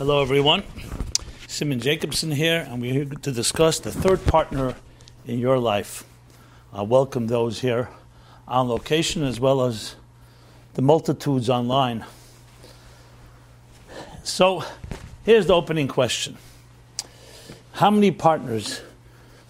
[0.00, 0.62] Hello, everyone.
[1.46, 4.74] Simon Jacobson here, and we're here to discuss the third partner
[5.26, 6.04] in your life.
[6.72, 7.90] I welcome those here
[8.48, 9.96] on location as well as
[10.72, 12.06] the multitudes online.
[14.22, 14.64] So,
[15.24, 16.38] here's the opening question
[17.72, 18.80] How many partners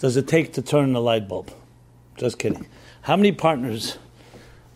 [0.01, 1.53] does it take to turn the light bulb?
[2.17, 2.67] Just kidding.
[3.03, 3.98] How many partners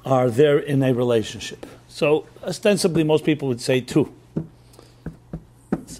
[0.06, 1.66] are there in a relationship?
[1.88, 4.14] So, ostensibly, most people would say two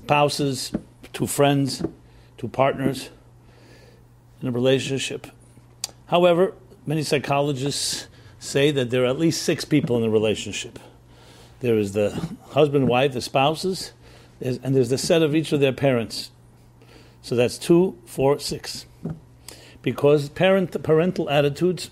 [0.05, 0.71] spouses,
[1.15, 1.83] two friends,
[2.37, 3.09] two partners
[4.43, 5.27] in a relationship.
[6.09, 6.53] However,
[6.85, 8.07] many psychologists
[8.39, 10.79] say that there are at least six people in the relationship.
[11.61, 12.11] There is the
[12.51, 13.93] husband, wife, the spouses,
[14.43, 16.31] and there's the set of each of their parents.
[17.23, 18.85] So that's two, four, six.
[19.81, 21.91] Because parent, parental attitudes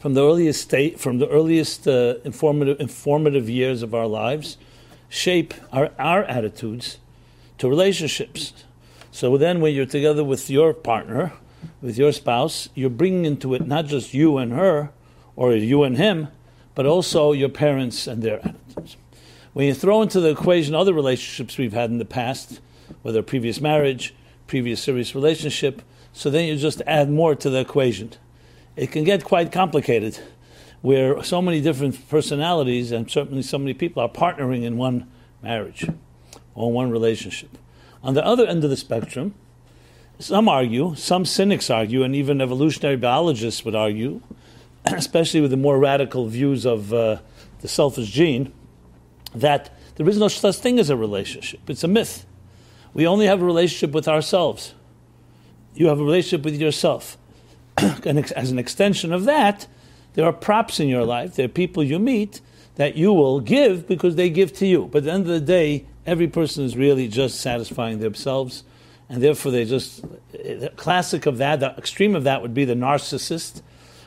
[0.00, 4.58] from the earliest state, from the earliest uh, informative, informative years of our lives,
[5.14, 6.98] shape our, our attitudes
[7.58, 8.52] to relationships.
[9.12, 11.32] So then, when you're together with your partner,
[11.80, 14.90] with your spouse, you're bringing into it not just you and her,
[15.36, 16.28] or you and him,
[16.74, 18.96] but also your parents and their attitudes.
[19.52, 22.60] When you throw into the equation other relationships we've had in the past,
[23.02, 24.14] whether previous marriage,
[24.48, 25.80] previous serious relationship,
[26.12, 28.10] so then you just add more to the equation.
[28.74, 30.18] It can get quite complicated
[30.84, 35.10] where so many different personalities and certainly so many people are partnering in one
[35.42, 35.88] marriage
[36.54, 37.56] or one relationship.
[38.02, 39.34] On the other end of the spectrum,
[40.18, 44.20] some argue, some cynics argue, and even evolutionary biologists would argue,
[44.84, 47.16] especially with the more radical views of uh,
[47.62, 48.52] the selfish gene,
[49.34, 51.60] that there is no such thing as a relationship.
[51.70, 52.26] It's a myth.
[52.92, 54.74] We only have a relationship with ourselves.
[55.74, 57.16] You have a relationship with yourself.
[57.78, 59.66] and as an extension of that,
[60.14, 61.34] there are props in your life.
[61.34, 62.40] There are people you meet
[62.76, 64.88] that you will give because they give to you.
[64.90, 68.64] But at the end of the day, every person is really just satisfying themselves.
[69.08, 72.74] And therefore, they just, the classic of that, the extreme of that would be the
[72.74, 73.62] narcissist,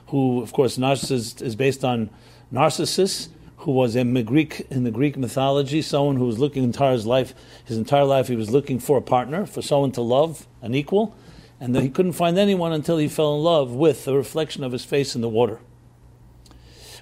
[0.07, 2.09] who, of course, narcissist is based on
[2.49, 6.93] Narcissus, who was in the Greek, in the Greek mythology, someone who was looking entire
[6.93, 7.33] his life,
[7.65, 11.15] his entire life, he was looking for a partner, for someone to love, an equal,
[11.59, 14.71] and then he couldn't find anyone until he fell in love with the reflection of
[14.71, 15.59] his face in the water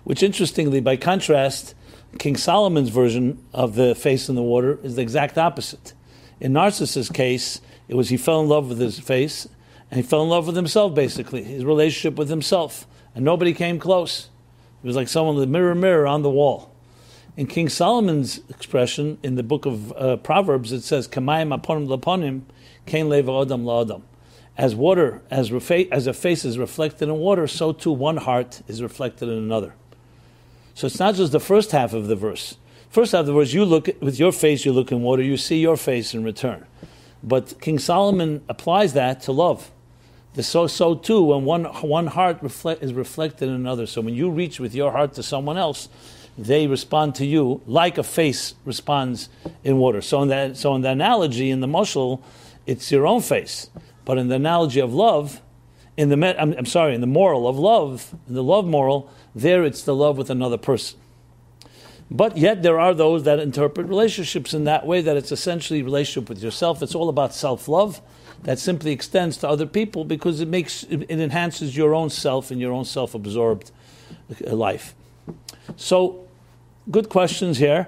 [0.06, 1.76] which interestingly, by contrast,
[2.18, 5.94] King Solomon's version of the face in the water is the exact opposite.
[6.40, 9.48] In Narcissus' case, it was he fell in love with his face,
[9.92, 13.80] and he fell in love with himself, basically, his relationship with himself, and nobody came
[13.80, 14.30] close.
[14.84, 16.72] It was like someone with a mirror, mirror on the wall.
[17.36, 22.44] In King Solomon's expression in the book of uh, Proverbs, it says, "Kamayim aponim laponim,
[22.86, 24.04] kain leva laodam."
[24.58, 28.62] As water, as, refa- as a face is reflected in water, so too one heart
[28.68, 29.74] is reflected in another.
[30.76, 32.58] So it's not just the first half of the verse.
[32.90, 35.38] First half of the verse, you look with your face, you look in water, you
[35.38, 36.66] see your face in return.
[37.24, 39.72] But King Solomon applies that to love.
[40.34, 43.88] The so so too when one one heart reflect, is reflected in another.
[43.88, 45.88] So when you reach with your heart to someone else,
[46.38, 49.30] they respond to you like a face responds
[49.64, 50.02] in water.
[50.02, 52.22] So in that so in the analogy in the mushal,
[52.68, 53.70] it's your own face.
[54.04, 55.42] But in the analogy of love,
[55.96, 59.66] in the I'm, I'm sorry, in the moral of love, in the love moral, there
[59.66, 60.98] it's the love with another person.
[62.10, 66.30] But yet there are those that interpret relationships in that way that it's essentially relationship
[66.30, 66.82] with yourself.
[66.82, 68.02] It's all about self-love
[68.44, 72.62] that simply extends to other people because it makes it enhances your own self and
[72.62, 73.72] your own self-absorbed
[74.46, 74.94] uh, life.
[75.76, 76.28] So,
[76.92, 77.88] good questions here.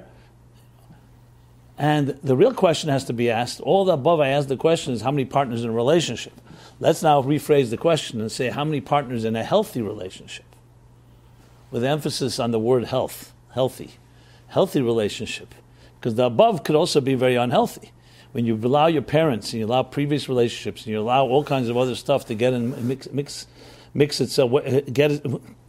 [1.77, 3.61] And the real question has to be asked.
[3.61, 6.33] All the above I asked the question is how many partners in a relationship.
[6.79, 10.45] Let's now rephrase the question and say how many partners in a healthy relationship
[11.71, 13.95] with emphasis on the word health, healthy,
[14.47, 15.53] healthy relationship.
[15.99, 17.91] Because the above could also be very unhealthy.
[18.31, 21.69] When you allow your parents and you allow previous relationships and you allow all kinds
[21.69, 23.47] of other stuff to get in mix, mix,
[23.93, 25.25] mix itself, uh, get,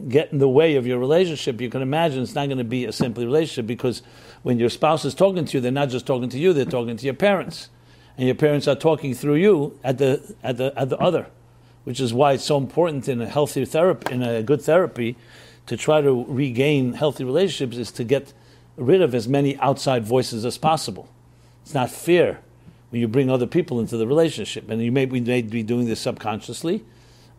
[0.07, 2.85] get in the way of your relationship, you can imagine it's not going to be
[2.85, 4.03] a simple relationship because
[4.43, 6.95] when your spouse is talking to you, they're not just talking to you, they're talking
[6.95, 7.69] to your parents.
[8.17, 11.27] And your parents are talking through you at the, at the, at the other,
[11.85, 15.15] which is why it's so important in a healthy therapy, in a good therapy,
[15.69, 18.33] to try to regain healthy relationships is to get
[18.75, 21.07] rid of as many outside voices as possible.
[21.61, 22.41] It's not fair
[22.89, 25.85] when you bring other people into the relationship, and you may, we may be doing
[25.85, 26.83] this subconsciously,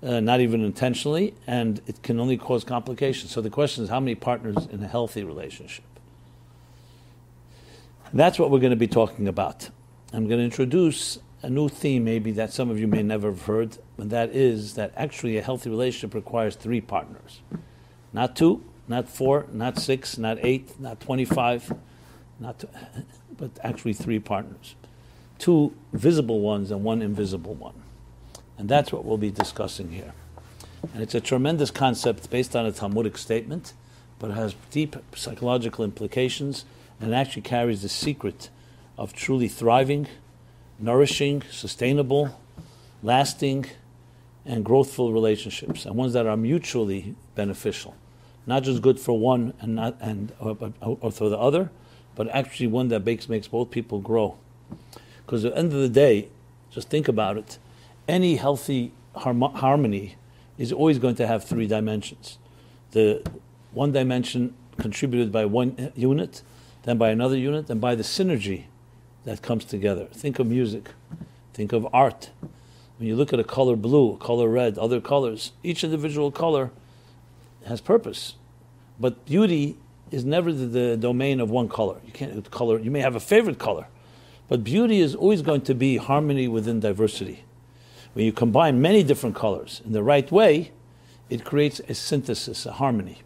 [0.05, 3.33] uh, not even intentionally, and it can only cause complications.
[3.33, 5.85] So the question is, how many partners in a healthy relationship?
[8.13, 9.71] that's what we're going to be talking about.
[10.13, 13.43] I'm going to introduce a new theme, maybe that some of you may never have
[13.43, 17.41] heard, and that is that actually a healthy relationship requires three partners.
[18.13, 21.75] Not two, not four, not six, not eight, not 25.
[22.39, 22.69] not to,
[23.37, 24.75] but actually three partners.
[25.39, 27.75] Two visible ones and one invisible one.
[28.59, 30.13] And that's what we'll be discussing here.
[30.93, 33.73] And it's a tremendous concept based on a Talmudic statement,
[34.19, 36.65] but has deep psychological implications
[37.01, 38.51] and actually carries the secret
[38.99, 40.07] of truly thriving,
[40.79, 42.39] nourishing, sustainable,
[43.03, 43.67] lasting,
[44.45, 47.95] and growthful relationships, and ones that are mutually beneficial.
[48.51, 51.71] Not just good for one and not and uh, or, uh, or for the other,
[52.17, 54.39] but actually one that makes makes both people grow.
[55.25, 56.31] Because at the end of the day,
[56.69, 57.61] just think about it.
[58.09, 60.17] Any healthy harmony
[60.59, 62.39] is always going to have three dimensions.
[62.91, 63.23] The
[63.71, 66.43] one dimension contributed by one unit,
[66.83, 68.65] then by another unit, and by the synergy
[69.27, 70.07] that comes together.
[70.07, 70.91] Think of music,
[71.55, 72.31] think of art.
[72.99, 76.73] When you look at a color blue, a color red, other colors, each individual color
[77.67, 78.35] has purpose.
[79.01, 79.79] But beauty
[80.11, 81.97] is never the, the domain of one color.
[82.05, 82.79] You can't color.
[82.79, 83.87] You may have a favorite color,
[84.49, 87.45] but beauty is always going to be harmony within diversity.
[88.13, 90.73] When you combine many different colors in the right way,
[91.31, 93.23] it creates a synthesis, a harmony.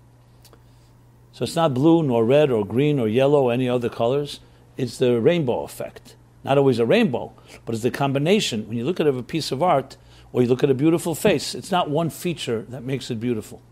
[1.32, 4.40] So it's not blue, nor red, or green, or yellow, or any other colors.
[4.76, 6.14] It's the rainbow effect.
[6.44, 7.32] Not always a rainbow,
[7.64, 8.68] but it's the combination.
[8.68, 9.96] When you look at a piece of art,
[10.32, 13.62] or you look at a beautiful face, it's not one feature that makes it beautiful.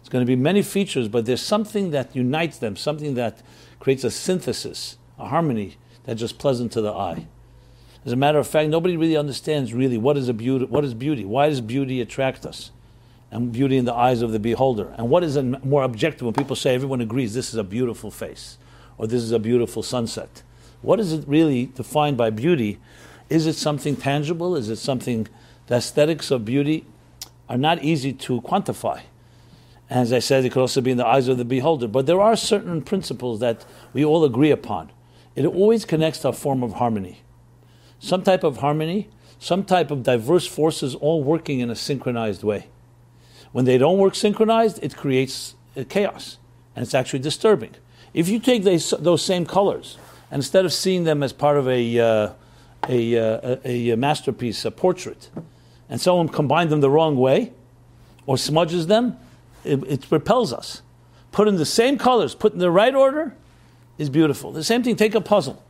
[0.00, 3.42] It's going to be many features, but there's something that unites them, something that
[3.78, 7.26] creates a synthesis, a harmony that's just pleasant to the eye.
[8.04, 10.64] As a matter of fact, nobody really understands really what is a beauty.
[10.64, 11.24] What is beauty?
[11.24, 12.70] Why does beauty attract us?
[13.30, 14.92] And beauty in the eyes of the beholder.
[14.96, 18.10] And what is a more objective when people say everyone agrees this is a beautiful
[18.10, 18.58] face
[18.98, 20.42] or this is a beautiful sunset?
[20.82, 22.78] What is it really defined by beauty?
[23.28, 24.56] Is it something tangible?
[24.56, 25.28] Is it something?
[25.66, 26.86] The aesthetics of beauty
[27.48, 29.02] are not easy to quantify.
[29.90, 31.88] As I said, it could also be in the eyes of the beholder.
[31.88, 34.90] But there are certain principles that we all agree upon.
[35.34, 37.22] It always connects to a form of harmony
[38.00, 39.08] some type of harmony,
[39.38, 42.66] some type of diverse forces all working in a synchronized way.
[43.52, 45.54] When they don't work synchronized, it creates
[45.88, 46.38] chaos,
[46.74, 47.74] and it's actually disturbing.
[48.12, 49.98] If you take those, those same colors,
[50.30, 52.32] and instead of seeing them as part of a, uh,
[52.88, 55.28] a, uh, a, a, masterpiece, a portrait,
[55.88, 57.52] and someone combines them the wrong way,
[58.26, 59.18] or smudges them,
[59.64, 60.82] it, it repels us.
[61.32, 63.34] Put in the same colors, put in the right order,
[63.98, 64.52] is beautiful.
[64.52, 65.62] The same thing, take a puzzle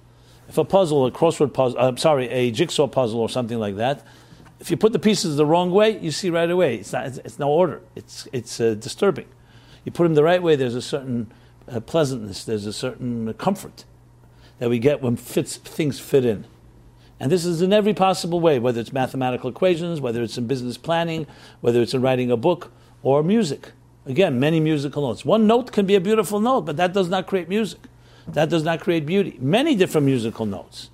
[0.51, 3.77] if a puzzle, a crossword puzzle, I'm uh, sorry, a jigsaw puzzle or something like
[3.77, 4.05] that,
[4.59, 7.19] if you put the pieces the wrong way, you see right away it's not, it's,
[7.19, 7.81] it's no order.
[7.95, 9.27] It's it's uh, disturbing.
[9.85, 11.33] You put them the right way, there's a certain
[11.69, 13.85] uh, pleasantness, there's a certain comfort
[14.59, 16.47] that we get when fits, things fit in.
[17.21, 20.77] And this is in every possible way, whether it's mathematical equations, whether it's in business
[20.77, 21.29] planning,
[21.61, 22.73] whether it's in writing a book
[23.05, 23.71] or music.
[24.07, 25.25] Again, many musical notes.
[25.25, 27.81] One note can be a beautiful note, but that does not create music
[28.35, 29.37] that does not create beauty.
[29.41, 30.91] Many different musical notes,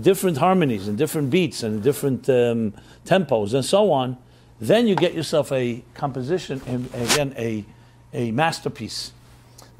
[0.00, 2.74] different harmonies and different beats and different um,
[3.04, 4.16] tempos and so on.
[4.60, 7.64] Then you get yourself a composition and again a,
[8.12, 9.12] a masterpiece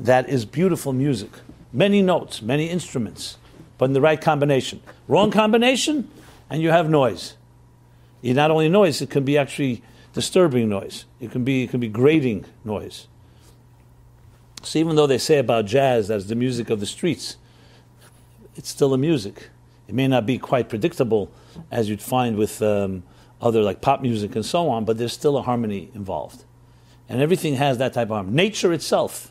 [0.01, 1.31] that is beautiful music.
[1.73, 3.39] Many notes, many instruments,
[3.79, 4.81] but in the right combination.
[5.09, 6.09] Wrong combination,
[6.51, 7.35] and you have noise.
[8.23, 9.83] You not only noise, it can be actually
[10.15, 11.05] disturbing noise.
[11.21, 13.09] It can be it can be grating noise.
[14.63, 17.37] So even though they say about jazz that's the music of the streets,
[18.57, 19.51] it's still a music.
[19.87, 21.31] It may not be quite predictable
[21.71, 23.03] as you'd find with um,
[23.43, 26.45] other like pop music and so on, but there's still a harmony involved.
[27.09, 28.35] And everything has that type of harmony.
[28.35, 29.31] Nature itself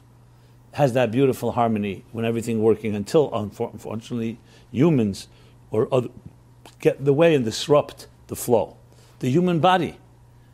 [0.73, 4.37] has that beautiful harmony when everything working until unfortunately
[4.71, 5.27] humans
[5.71, 6.09] or other
[6.79, 8.77] get in the way and disrupt the flow.
[9.19, 9.97] The human body.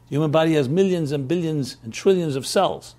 [0.09, 2.95] The human body has millions and billions and trillions of cells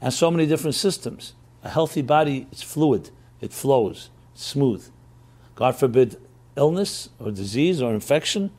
[0.00, 1.34] and so many different systems.
[1.64, 4.88] A healthy body is fluid, it flows, it's smooth.
[5.56, 6.16] God forbid,
[6.56, 8.52] illness or disease or infection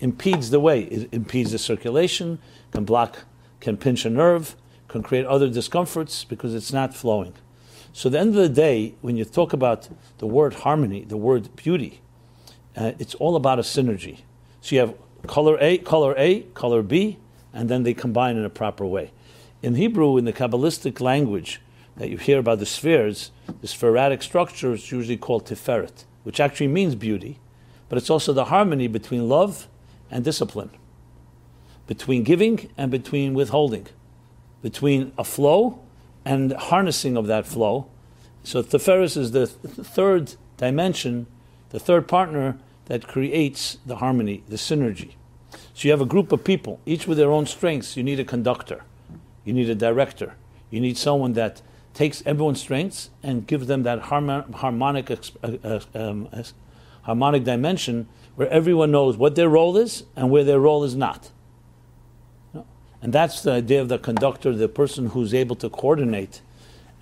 [0.00, 0.82] impedes the way.
[0.82, 2.38] It impedes the circulation,
[2.72, 3.24] can block,
[3.60, 4.56] can pinch a nerve,
[4.88, 7.34] can create other discomforts because it's not flowing.
[7.92, 11.16] So, at the end of the day, when you talk about the word harmony, the
[11.16, 12.00] word beauty,
[12.76, 14.20] uh, it's all about a synergy.
[14.60, 14.94] So, you have
[15.26, 17.18] color A, color A, color B,
[17.52, 19.12] and then they combine in a proper way.
[19.62, 21.60] In Hebrew, in the Kabbalistic language
[21.96, 23.30] that you hear about the spheres,
[23.60, 27.38] the sefirotic structure is usually called Tiferet, which actually means beauty,
[27.88, 29.68] but it's also the harmony between love
[30.10, 30.70] and discipline,
[31.86, 33.86] between giving and between withholding,
[34.62, 35.80] between a flow
[36.24, 37.86] and harnessing of that flow.
[38.44, 41.26] So Tiferet is the th- third dimension,
[41.70, 45.14] the third partner that creates the harmony, the synergy.
[45.74, 47.96] So you have a group of people, each with their own strengths.
[47.96, 48.82] You need a conductor.
[49.44, 50.34] You need a director.
[50.70, 51.62] You need someone that
[51.94, 56.28] takes everyone's strengths and gives them that harmonic, uh, uh, um,
[57.02, 61.30] harmonic dimension where everyone knows what their role is and where their role is not.
[63.02, 66.42] And that's the idea of the conductor, the person who's able to coordinate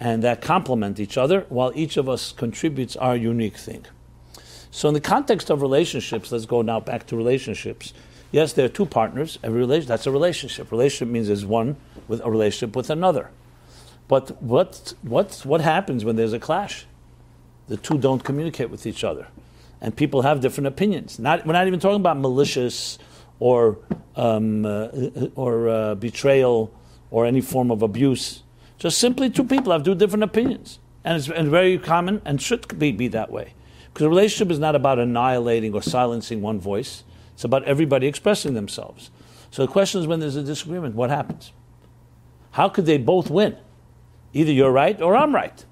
[0.00, 3.84] and that complement each other while each of us contributes our unique thing.
[4.70, 7.92] So, in the context of relationships, let's go now back to relationships.
[8.30, 9.38] Yes, there are two partners.
[9.42, 10.70] Every relation that's a relationship.
[10.70, 11.76] Relationship means there's one
[12.08, 13.30] with a relationship with another.
[14.06, 16.87] But what what what happens when there's a clash?
[17.68, 19.28] The two don't communicate with each other,
[19.80, 21.18] and people have different opinions.
[21.18, 22.99] Not we're not even talking about malicious
[23.38, 23.78] or
[24.16, 24.88] um, uh,
[25.35, 26.73] or uh, betrayal
[27.11, 28.42] or any form of abuse.
[28.78, 32.78] Just simply two people have two different opinions, and it's and very common and should
[32.78, 33.54] be, be that way.
[33.92, 37.04] Because a relationship is not about annihilating or silencing one voice.
[37.38, 39.12] It's about everybody expressing themselves.
[39.52, 41.52] So the question is when there's a disagreement, what happens?
[42.50, 43.57] How could they both win?
[44.33, 45.64] Either you're right or I'm right.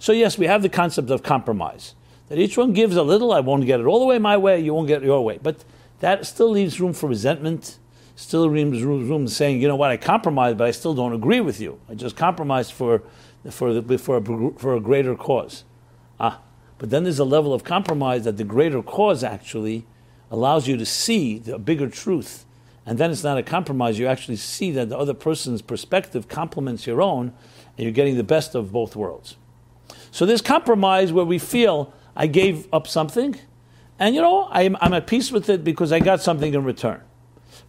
[0.00, 1.94] So, yes, we have the concept of compromise.
[2.26, 4.58] That each one gives a little, I won't get it all the way my way,
[4.58, 5.38] you won't get it your way.
[5.40, 5.64] But
[6.00, 7.78] that still leaves room for resentment,
[8.16, 11.60] still leaves room saying, you know what, I compromised, but I still don't agree with
[11.60, 11.78] you.
[11.88, 13.04] I just compromised for,
[13.48, 15.62] for, the, for, a, for a greater cause.
[16.18, 16.40] Ah,
[16.78, 19.86] but then there's a level of compromise that the greater cause actually
[20.30, 22.44] allows you to see the bigger truth.
[22.84, 23.98] And then it's not a compromise.
[23.98, 27.32] You actually see that the other person's perspective complements your own,
[27.76, 29.36] and you're getting the best of both worlds.
[30.10, 33.36] So there's compromise where we feel I gave up something,
[33.98, 37.00] and you know, I'm, I'm at peace with it because I got something in return.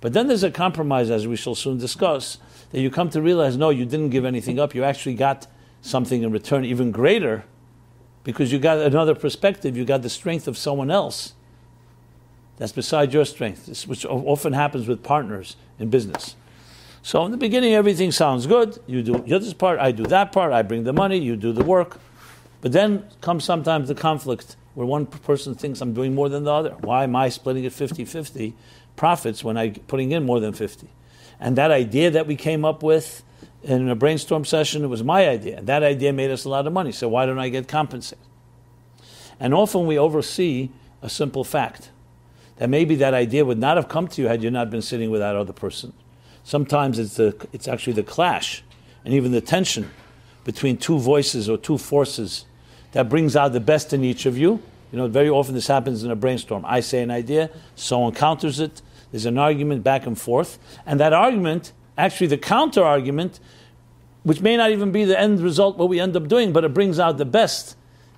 [0.01, 2.37] But then there's a compromise, as we shall soon discuss,
[2.71, 4.75] that you come to realize no, you didn't give anything up.
[4.75, 5.47] You actually got
[5.81, 7.45] something in return even greater
[8.23, 9.75] because you got another perspective.
[9.77, 11.33] You got the strength of someone else
[12.57, 16.35] that's beside your strength, which often happens with partners in business.
[17.03, 18.79] So in the beginning, everything sounds good.
[18.87, 21.63] You do this part, I do that part, I bring the money, you do the
[21.63, 21.99] work.
[22.61, 26.51] But then comes sometimes the conflict where one person thinks I'm doing more than the
[26.51, 26.71] other.
[26.81, 28.55] Why am I splitting it 50 50
[28.95, 30.89] profits when I'm putting in more than 50?
[31.39, 33.23] And that idea that we came up with
[33.63, 35.61] in a brainstorm session, it was my idea.
[35.61, 36.91] That idea made us a lot of money.
[36.91, 38.23] So why don't I get compensated?
[39.39, 40.69] And often we oversee
[41.01, 41.91] a simple fact
[42.57, 45.11] that maybe that idea would not have come to you had you not been sitting
[45.11, 45.93] with that other person.
[46.43, 48.63] Sometimes it's, the, it's actually the clash
[49.05, 49.91] and even the tension
[50.43, 52.45] between two voices or two forces
[52.93, 54.61] that brings out the best in each of you.
[54.91, 56.63] You know, very often this happens in a brainstorm.
[56.65, 61.13] I say an idea, someone counters it, there's an argument back and forth, and that
[61.13, 63.39] argument, actually the counter argument,
[64.23, 66.73] which may not even be the end result what we end up doing, but it
[66.73, 67.75] brings out the best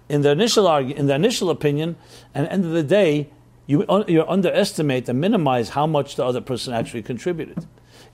[0.08, 1.96] in the initial argu- in the initial opinion,
[2.34, 3.29] and the end of the day,
[3.69, 7.67] you, you underestimate and minimize how much the other person actually contributed.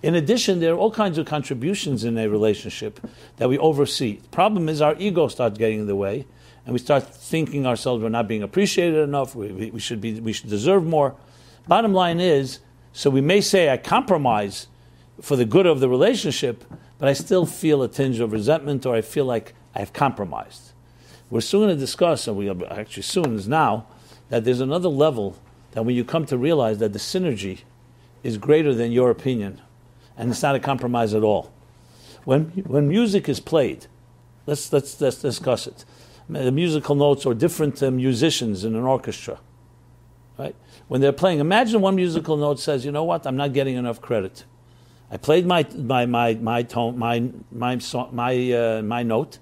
[0.04, 3.00] In addition, there are all kinds of contributions in a relationship
[3.38, 4.18] that we oversee.
[4.18, 6.28] The problem is our ego starts getting in the way,
[6.66, 9.34] and we start thinking ourselves we're not being appreciated enough.
[9.34, 11.16] We, we, we should be, we should deserve more.
[11.70, 12.60] Bottom line is,
[12.92, 14.68] so we may say I compromise
[15.22, 16.66] for the good of the relationship,
[17.00, 20.74] but I still feel a tinge of resentment, or I feel like I've compromised.
[21.30, 23.88] We're soon going to discuss, and we actually soon is now,
[24.28, 25.38] that there's another level
[25.76, 27.60] that when you come to realize that the synergy
[28.24, 29.62] is greater than your opinion,
[30.18, 31.52] and it's not a compromise at all.
[32.24, 33.88] When, when music is played,
[34.46, 35.84] let's, let's, let's discuss it.
[36.30, 39.40] The musical notes or different uh, musicians in an orchestra,
[40.40, 40.56] right?
[40.88, 44.00] When they're playing, imagine one musical note says, you know what, I'm not getting enough
[44.00, 44.46] credit.
[45.12, 47.80] I played my, my, my, my tone, my, my,
[48.12, 49.40] my, uh, my note.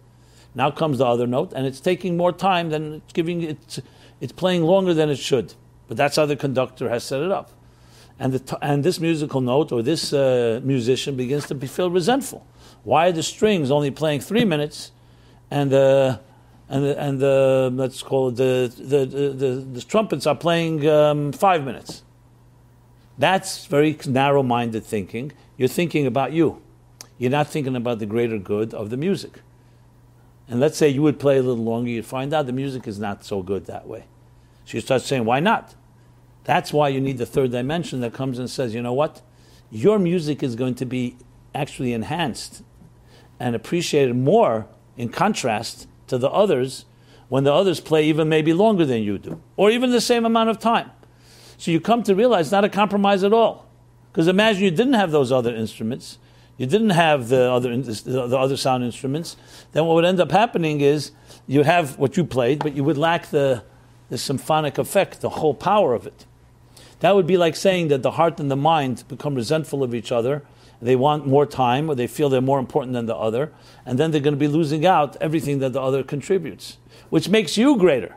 [0.55, 3.79] Now comes the other note, and it's taking more time than it's giving, it's,
[4.19, 5.53] it's playing longer than it should.
[5.87, 7.51] But that's how the conductor has set it up.
[8.19, 12.45] And, t- and this musical note or this uh, musician begins to be, feel resentful.
[12.83, 14.91] Why are the strings only playing three minutes
[15.49, 16.19] and the,
[16.69, 21.31] and the, and the let's call it the, the, the, the trumpets are playing um,
[21.31, 22.03] five minutes?
[23.17, 25.31] That's very narrow minded thinking.
[25.57, 26.61] You're thinking about you.
[27.17, 29.41] You're not thinking about the greater good of the music.
[30.47, 32.99] And let's say you would play a little longer, you'd find out the music is
[32.99, 34.05] not so good that way.
[34.65, 35.75] So you start saying, why not?
[36.43, 39.21] That's why you need the third dimension that comes and says, you know what?
[39.71, 41.17] Your music is going to be
[41.55, 42.63] actually enhanced
[43.39, 44.67] and appreciated more
[44.97, 46.85] in contrast to the others
[47.29, 50.49] when the others play even maybe longer than you do, or even the same amount
[50.49, 50.91] of time.
[51.57, 53.69] So you come to realize not a compromise at all.
[54.11, 56.19] Because imagine you didn't have those other instruments,
[56.57, 59.35] you didn't have the other, the other sound instruments,
[59.71, 61.11] then what would end up happening is
[61.47, 63.63] you have what you played, but you would lack the,
[64.13, 66.27] the symphonic effect, the whole power of it.
[66.99, 70.11] That would be like saying that the heart and the mind become resentful of each
[70.11, 70.43] other,
[70.79, 73.51] they want more time, or they feel they're more important than the other,
[73.87, 76.77] and then they're going to be losing out everything that the other contributes,
[77.09, 78.15] which makes you greater.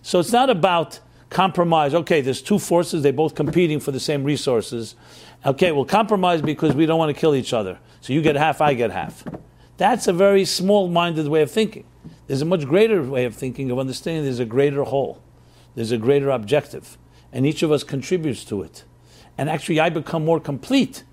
[0.00, 1.92] So it's not about compromise.
[1.92, 4.94] Okay, there's two forces, they're both competing for the same resources.
[5.44, 7.80] Okay, we'll compromise because we don't want to kill each other.
[8.00, 9.24] So you get half, I get half.
[9.76, 11.84] That's a very small minded way of thinking.
[12.26, 15.22] There's a much greater way of thinking, of understanding there's a greater whole,
[15.74, 16.98] there's a greater objective,
[17.32, 18.84] and each of us contributes to it.
[19.38, 21.04] And actually, I become more complete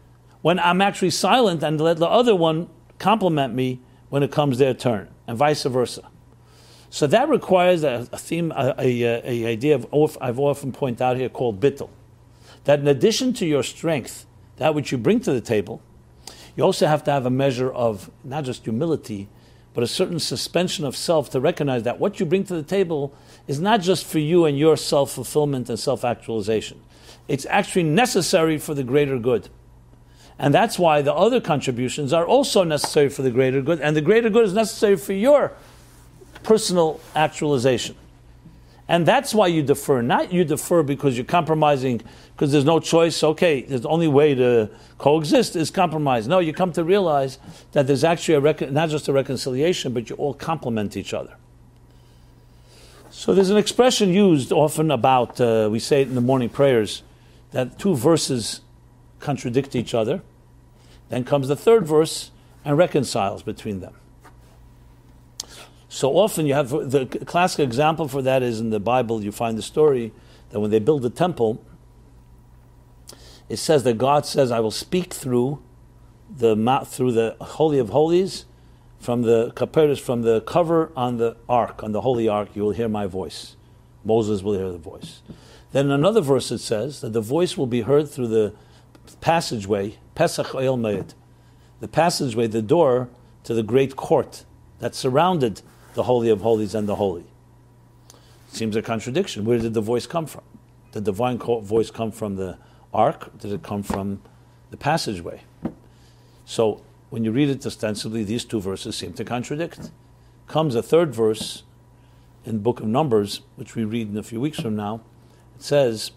[0.41, 2.69] when I'm actually silent and let the other one
[2.99, 6.09] compliment me when it comes their turn, and vice versa.
[6.89, 11.27] So that requires a, theme, a, a, a, idea of I've often pointed out here
[11.27, 11.89] called bittul.
[12.65, 15.81] That in addition to your strength, that which you bring to the table,
[16.55, 19.27] you also have to have a measure of not just humility,
[19.73, 23.13] but a certain suspension of self to recognize that what you bring to the table
[23.47, 26.81] is not just for you and your self fulfillment and self actualization.
[27.27, 29.49] It's actually necessary for the greater good.
[30.37, 34.01] And that's why the other contributions are also necessary for the greater good, and the
[34.01, 35.53] greater good is necessary for your
[36.43, 37.95] personal actualization.
[38.87, 40.01] And that's why you defer.
[40.01, 42.01] Not you defer because you're compromising,
[42.35, 43.23] because there's no choice.
[43.23, 46.27] Okay, the only way to coexist is compromise.
[46.27, 47.39] No, you come to realize
[47.71, 51.35] that there's actually a not just a reconciliation, but you all complement each other.
[53.09, 57.03] So there's an expression used often about, uh, we say it in the morning prayers,
[57.51, 58.61] that two verses
[59.19, 60.21] contradict each other.
[61.09, 62.31] Then comes the third verse
[62.65, 63.93] and reconciles between them.
[65.93, 69.23] So often you have the classic example for that is in the Bible.
[69.23, 70.11] You find the story
[70.49, 71.61] that when they build the temple,
[73.47, 75.59] it says that God says, "I will speak through
[76.35, 76.55] the
[76.87, 78.45] through the holy of holies,
[78.97, 82.49] from the kaperis, from the cover on the ark, on the holy ark.
[82.55, 83.55] You will hear my voice.
[84.03, 85.21] Moses will hear the voice."
[85.73, 88.53] Then another verse it says that the voice will be heard through the
[89.21, 91.13] passageway, Pesach El Meid,
[91.81, 93.09] the passageway, the door
[93.43, 94.43] to the great court
[94.79, 95.61] that surrounded
[95.93, 97.25] the Holy of Holies and the Holy.
[98.49, 99.45] Seems a contradiction.
[99.45, 100.43] Where did the voice come from?
[100.91, 102.57] Did the divine voice come from the
[102.93, 103.37] ark?
[103.39, 104.21] Did it come from
[104.69, 105.41] the passageway?
[106.45, 109.91] So when you read it ostensibly, these two verses seem to contradict.
[110.47, 111.63] Comes a third verse
[112.45, 115.01] in the book of Numbers, which we read in a few weeks from now.
[115.55, 116.11] It says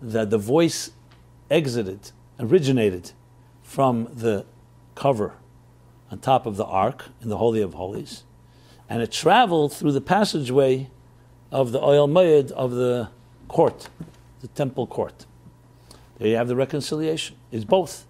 [0.00, 0.92] that the voice
[1.50, 3.12] exited, originated
[3.62, 4.46] from the
[4.94, 5.34] cover
[6.10, 8.24] on top of the ark in the Holy of Holies,
[8.90, 10.90] and it traveled through the passageway
[11.52, 13.08] of the Ohel Moed of the
[13.46, 13.88] court,
[14.40, 15.26] the temple court.
[16.18, 17.36] There you have the reconciliation.
[17.52, 18.04] It's both.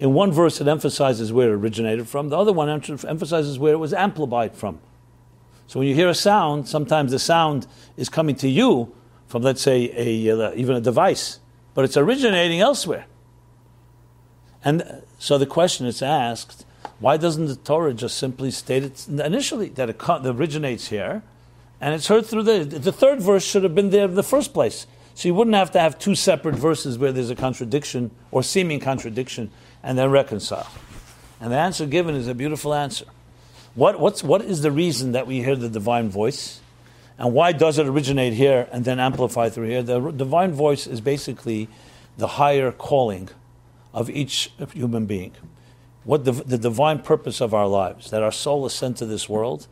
[0.00, 2.30] In one verse, it emphasizes where it originated from.
[2.30, 4.80] The other one emphasizes where it was amplified from.
[5.66, 7.66] So when you hear a sound, sometimes the sound
[7.98, 8.92] is coming to you
[9.28, 11.40] from, let's say, a, uh, even a device,
[11.74, 13.04] but it's originating elsewhere.
[14.64, 16.64] And so the question is asked
[17.00, 21.22] why doesn't the Torah just simply state it initially that it originates here,
[21.80, 24.52] and it's heard through the the third verse should have been there in the first
[24.52, 24.86] place.
[25.14, 28.80] So you wouldn't have to have two separate verses where there's a contradiction or seeming
[28.80, 29.50] contradiction
[29.82, 30.70] and then reconcile.
[31.40, 33.06] And the answer given is a beautiful answer.
[33.74, 36.60] What, what's, what is the reason that we hear the divine voice?
[37.18, 39.82] And why does it originate here and then amplify through here?
[39.82, 41.68] The divine voice is basically
[42.16, 43.28] the higher calling
[43.92, 45.32] of each human being
[46.04, 49.28] what the, the divine purpose of our lives, that our soul is sent to this
[49.28, 49.66] world,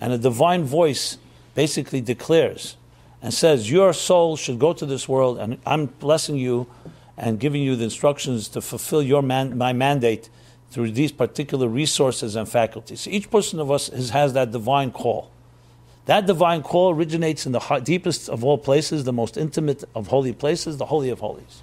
[0.00, 1.18] and a divine voice
[1.54, 2.76] basically declares
[3.22, 6.66] and says, Your soul should go to this world, and I'm blessing you
[7.16, 10.30] and giving you the instructions to fulfill your man, my mandate
[10.70, 13.08] through these particular resources and faculties.
[13.08, 15.30] Each person of us has, has that divine call.
[16.06, 20.32] That divine call originates in the deepest of all places, the most intimate of holy
[20.32, 21.62] places, the Holy of Holies.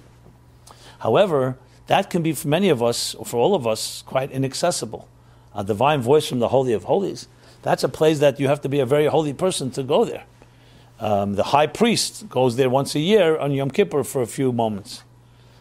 [0.98, 5.08] However, that can be for many of us, or for all of us, quite inaccessible.
[5.54, 7.28] A divine voice from the Holy of Holies,
[7.62, 10.24] that's a place that you have to be a very holy person to go there.
[10.98, 14.52] Um, the high priest goes there once a year on Yom Kippur for a few
[14.52, 15.02] moments.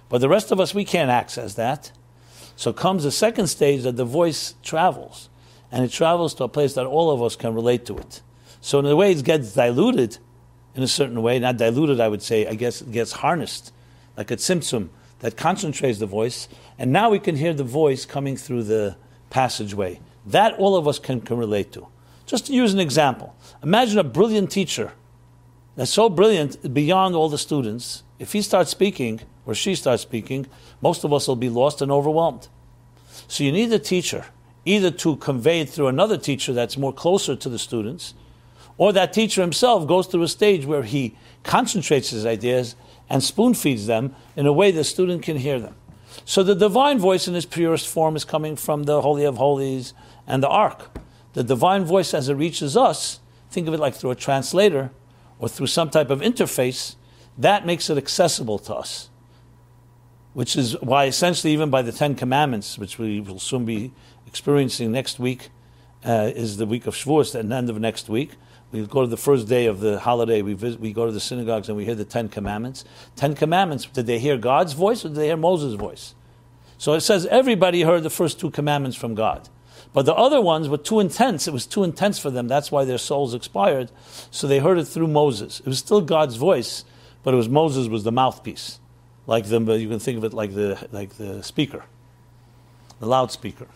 [0.08, 1.92] But the rest of us, we can't access that.
[2.56, 5.30] So comes the second stage that the voice travels.
[5.72, 8.22] And it travels to a place that all of us can relate to it.
[8.62, 10.20] So in a way, it gets diluted
[10.74, 11.38] in a certain way.
[11.40, 12.48] Not diluted, I would say.
[12.48, 13.74] I guess it gets harnessed,
[14.16, 14.90] like a tzimtzum
[15.26, 18.96] that concentrates the voice, and now we can hear the voice coming through the
[19.32, 20.00] passageway.
[20.24, 21.88] That all of us can, can relate to.
[22.28, 24.92] Just to use an example, imagine a brilliant teacher
[25.76, 28.04] that's so brilliant beyond all the students.
[28.20, 30.46] If he starts speaking, or she starts speaking,
[30.80, 32.48] most of us will be lost and overwhelmed.
[33.28, 34.26] So you need a teacher,
[34.64, 38.14] either to convey it through another teacher that's more closer to the students,
[38.78, 42.76] or that teacher himself goes through a stage where he concentrates his ideas
[43.10, 45.76] and spoon feeds them in a way the student can hear them.
[46.24, 49.94] So the divine voice in its purest form is coming from the Holy of Holies
[50.26, 50.98] and the Ark.
[51.34, 53.20] The divine voice, as it reaches us,
[53.52, 54.92] think of it like through a translator
[55.40, 56.96] or through some type of interface,
[57.38, 59.10] that makes it accessible to us.
[60.34, 63.92] Which is why, essentially, even by the Ten Commandments, which we will soon be
[64.26, 65.50] experiencing next week,
[66.06, 68.32] uh, is the week of Shavuos, at the end of next week.
[68.76, 71.22] We go to the first day of the holiday, we, visit, we go to the
[71.22, 72.84] synagogues and we hear the Ten Commandments.
[73.16, 76.14] Ten Commandments, did they hear God's voice or did they hear Moses' voice?
[76.78, 79.48] So it says everybody heard the first two commandments from God.
[79.94, 81.48] But the other ones were too intense.
[81.48, 82.50] It was too intense for them.
[82.50, 83.92] That's why their souls expired.
[84.30, 85.62] So they heard it through Moses.
[85.62, 86.84] It was still God's voice,
[87.24, 88.82] but it was Moses was the mouthpiece.
[89.26, 91.86] Like the, you can think of it like the, like the speaker,
[93.00, 93.68] the loudspeaker.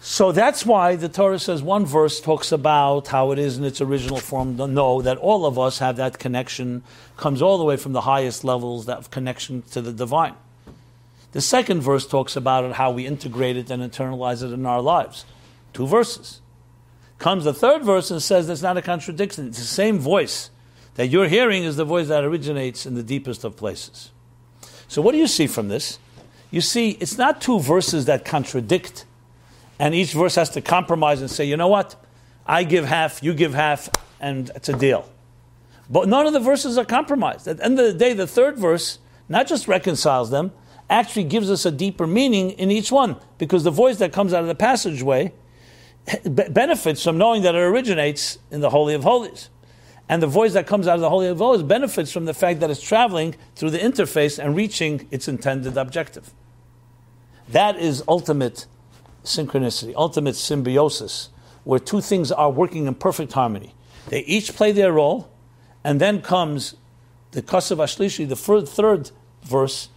[0.00, 3.80] So that's why the Torah says one verse talks about how it is in its
[3.80, 4.56] original form.
[4.56, 6.82] Know that all of us have that connection,
[7.16, 10.34] comes all the way from the highest levels, that connection to the divine.
[11.32, 14.80] The second verse talks about it, how we integrate it and internalize it in our
[14.80, 15.24] lives.
[15.72, 16.40] Two verses.
[17.18, 19.48] Comes the third verse and says it's not a contradiction.
[19.48, 20.50] It's the same voice
[20.94, 24.10] that you're hearing is the voice that originates in the deepest of places.
[24.86, 25.98] So what do you see from this?
[26.50, 29.04] You see, it's not two verses that contradict
[29.78, 31.96] and each verse has to compromise and say, you know what?
[32.46, 35.08] I give half, you give half, and it's a deal.
[35.90, 37.46] But none of the verses are compromised.
[37.46, 40.52] At the end of the day, the third verse not just reconciles them,
[40.90, 44.40] actually gives us a deeper meaning in each one, because the voice that comes out
[44.40, 45.32] of the passageway
[46.24, 49.50] benefits from knowing that it originates in the Holy of Holies.
[50.08, 52.60] And the voice that comes out of the Holy of Holies benefits from the fact
[52.60, 56.32] that it's traveling through the interface and reaching its intended objective.
[57.50, 58.66] That is ultimate
[59.28, 61.28] synchronicity, ultimate symbiosis,
[61.64, 63.74] where two things are working in perfect harmony.
[64.08, 65.30] They each play their role,
[65.84, 66.74] and then comes
[67.32, 68.36] the Kasav Ashlishi, the
[68.66, 69.10] third
[69.42, 69.88] verse,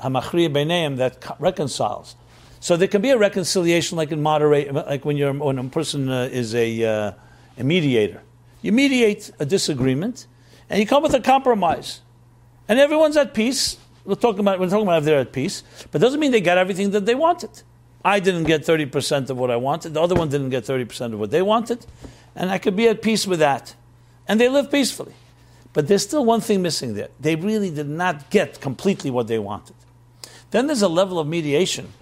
[0.00, 2.16] Hamachriya Beineim, that reconciles.
[2.60, 6.08] So there can be a reconciliation, like in moderate, like when you're when a person
[6.08, 7.12] uh, is a, uh,
[7.56, 8.22] a mediator.
[8.62, 10.26] You mediate a disagreement,
[10.68, 12.00] and you come with a compromise,
[12.68, 13.76] and everyone's at peace.
[14.04, 16.58] We're talking about we're talking about if they're at peace, but doesn't mean they got
[16.58, 17.62] everything that they wanted.
[18.04, 19.94] I didn't get 30% of what I wanted.
[19.94, 21.84] The other one didn't get 30% of what they wanted.
[22.34, 23.74] And I could be at peace with that.
[24.26, 25.14] And they live peacefully.
[25.72, 27.08] But there's still one thing missing there.
[27.20, 29.76] They really did not get completely what they wanted.
[30.50, 31.92] Then there's a level of mediation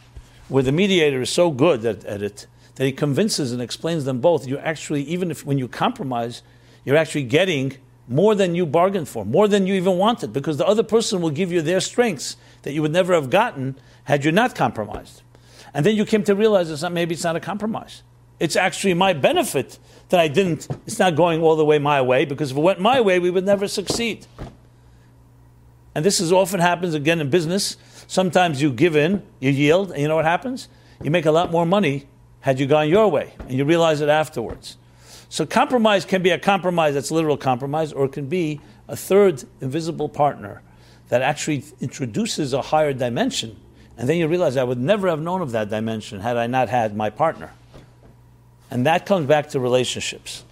[0.48, 4.20] where the mediator is so good at, at it that he convinces and explains them
[4.20, 4.46] both.
[4.46, 6.42] You actually, even if when you compromise,
[6.84, 7.76] you're actually getting
[8.08, 11.30] more than you bargained for, more than you even wanted, because the other person will
[11.30, 15.22] give you their strengths that you would never have gotten had you not compromised.
[15.76, 18.02] And then you came to realize it's not, maybe it's not a compromise.
[18.40, 22.24] It's actually my benefit that I didn't, it's not going all the way my way,
[22.24, 24.26] because if it went my way, we would never succeed.
[25.94, 27.76] And this is often happens again in business.
[28.06, 30.68] Sometimes you give in, you yield, and you know what happens?
[31.02, 32.08] You make a lot more money
[32.40, 34.78] had you gone your way, and you realize it afterwards.
[35.28, 39.44] So compromise can be a compromise that's literal compromise, or it can be a third
[39.60, 40.62] invisible partner
[41.08, 43.60] that actually introduces a higher dimension
[43.96, 46.68] and then you realize I would never have known of that dimension had I not
[46.68, 47.52] had my partner.
[48.70, 50.44] And that comes back to relationships.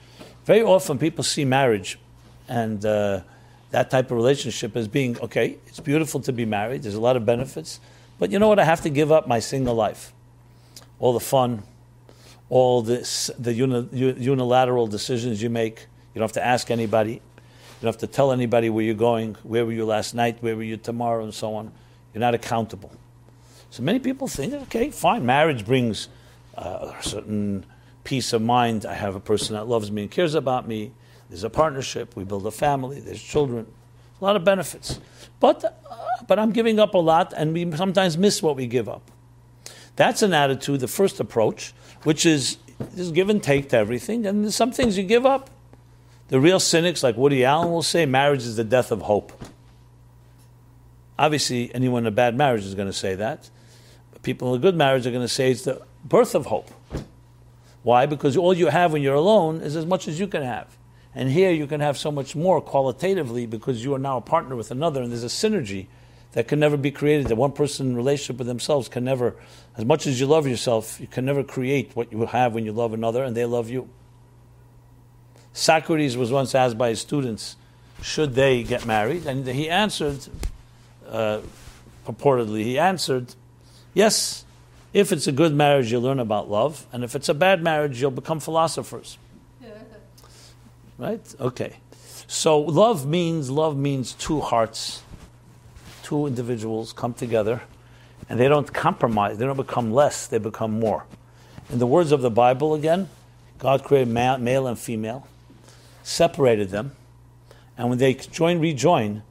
[0.45, 1.99] Very often people see marriage
[2.49, 3.21] and uh,
[3.71, 7.17] that type of relationship as being okay, it's beautiful to be married, there's a lot
[7.17, 7.81] of benefits,
[8.19, 8.59] but you know what?
[8.59, 10.13] I have to give up my single life.
[11.01, 11.65] All the fun,
[12.49, 15.87] all this, the uni, unilateral decisions you make.
[16.15, 17.15] You don't have to ask anybody.
[17.15, 17.21] You
[17.83, 20.63] don't have to tell anybody where you're going, where were you last night, where were
[20.63, 21.73] you tomorrow, and so on.
[22.13, 22.93] You're not accountable.
[23.75, 26.07] So many people think, okay, fine, marriage brings
[26.57, 27.67] uh, a certain
[28.05, 28.87] peace of mind.
[28.87, 30.93] I have a person that loves me and cares about me.
[31.29, 32.15] There's a partnership.
[32.15, 33.01] We build a family.
[33.01, 33.67] There's children.
[34.21, 35.01] A lot of benefits.
[35.41, 35.97] But, uh,
[36.29, 39.11] but I'm giving up a lot, and we sometimes miss what we give up.
[39.97, 42.59] That's an attitude, the first approach, which is,
[42.97, 45.51] is give and take to everything, and there's some things you give up.
[46.29, 49.33] The real cynics, like Woody Allen, will say marriage is the death of hope.
[51.19, 53.51] Obviously, anyone in a bad marriage is going to say that
[54.25, 56.71] people in a good marriage are going to say it's the birth of hope.
[57.83, 58.07] Why?
[58.07, 60.77] Because all you have when you're alone is as much as you can have.
[61.15, 64.57] And here you can have so much more qualitatively because you are now a partner
[64.57, 65.87] with another, and there's a synergy
[66.33, 67.29] that can never be created.
[67.29, 69.37] That one person in relationship with themselves can never,
[69.77, 72.73] as much as you love yourself, you can never create what you have when you
[72.73, 73.89] love another and they love you.
[75.53, 77.55] Socrates was once asked by his students,
[78.03, 79.25] should they get married?
[79.27, 80.27] And he answered,
[81.09, 81.41] uh,
[82.05, 83.37] purportedly, he answered,
[83.95, 84.45] Yes,
[84.93, 88.01] if it's a good marriage, you'll learn about love, and if it's a bad marriage,
[88.01, 89.19] you'll become philosophers.
[90.99, 91.35] right?
[91.41, 91.77] Okay.
[92.27, 95.03] So love means love means two hearts,
[96.03, 97.63] two individuals come together
[98.29, 101.05] And they don't compromise, they don't become less, they become more.
[101.71, 103.09] In the words of the Bible again,
[103.59, 105.27] God created male and female,
[106.03, 106.93] separated them,
[107.77, 109.23] and when they join, rejoin,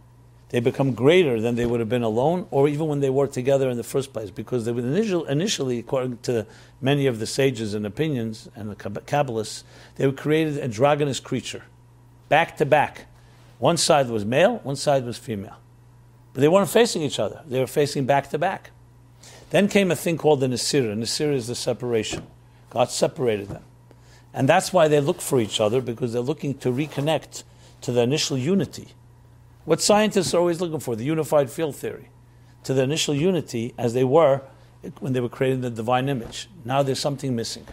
[0.53, 3.71] they become greater than they would have been alone, or even when they were together
[3.71, 6.45] in the first place, because they were initial, initially, according to
[6.79, 9.63] many of the sages and opinions and the Kabbalists,
[9.95, 11.63] they were created androgynous creature,
[12.29, 13.07] back to back.
[13.57, 15.57] One side was male, one side was female.
[16.33, 18.69] But they weren't facing each other, they were facing back to back.
[19.49, 20.95] Then came a thing called the Nasira.
[20.95, 22.27] Nasira is the separation.
[22.69, 23.63] God separated them.
[24.35, 27.41] And that's why they look for each other, because they're looking to reconnect
[27.81, 28.89] to the initial unity
[29.65, 32.09] what scientists are always looking for, the unified field theory,
[32.63, 34.41] to the initial unity as they were
[34.99, 36.49] when they were created in the divine image.
[36.65, 37.65] Now there's something missing.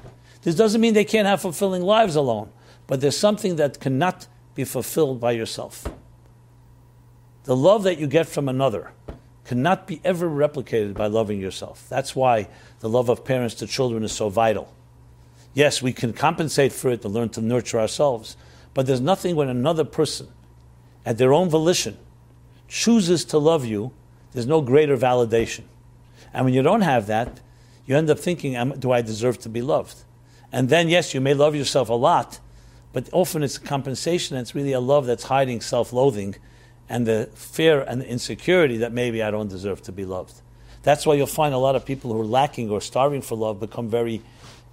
[0.42, 2.50] This doesn't mean they can't have fulfilling lives alone,
[2.87, 5.87] but there's something that cannot be fulfilled by yourself.
[7.44, 8.92] The love that you get from another
[9.44, 11.87] cannot be ever replicated by loving yourself.
[11.88, 12.48] That's why
[12.79, 14.72] the love of parents to children is so vital.
[15.53, 18.37] Yes, we can compensate for it to learn to nurture ourselves,
[18.74, 20.29] but there's nothing when another person
[21.04, 21.96] at their own volition,
[22.68, 23.92] chooses to love you,
[24.32, 25.64] there's no greater validation.
[26.32, 27.40] And when you don't have that,
[27.86, 30.04] you end up thinking, do I deserve to be loved?
[30.52, 32.38] And then, yes, you may love yourself a lot,
[32.92, 34.36] but often it's a compensation.
[34.36, 36.36] And it's really a love that's hiding self loathing
[36.88, 40.40] and the fear and the insecurity that maybe I don't deserve to be loved.
[40.82, 43.60] That's why you'll find a lot of people who are lacking or starving for love
[43.60, 44.22] become very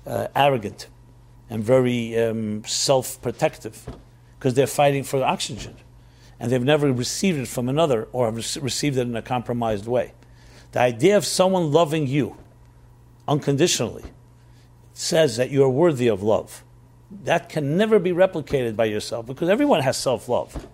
[0.06, 0.88] uh, arrogant
[1.50, 3.88] and very um, self protective
[4.38, 5.76] because they're fighting for oxygen
[6.40, 10.14] and they've never received it from another or have received it in a compromised way.
[10.72, 12.38] The idea of someone loving you
[13.28, 14.06] unconditionally
[14.94, 16.64] says that you are worthy of love.
[17.24, 20.68] That can never be replicated by yourself because everyone has self love.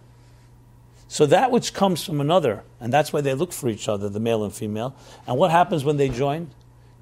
[1.07, 4.19] So that which comes from another, and that's why they look for each other, the
[4.19, 4.95] male and female.
[5.27, 6.49] And what happens when they join?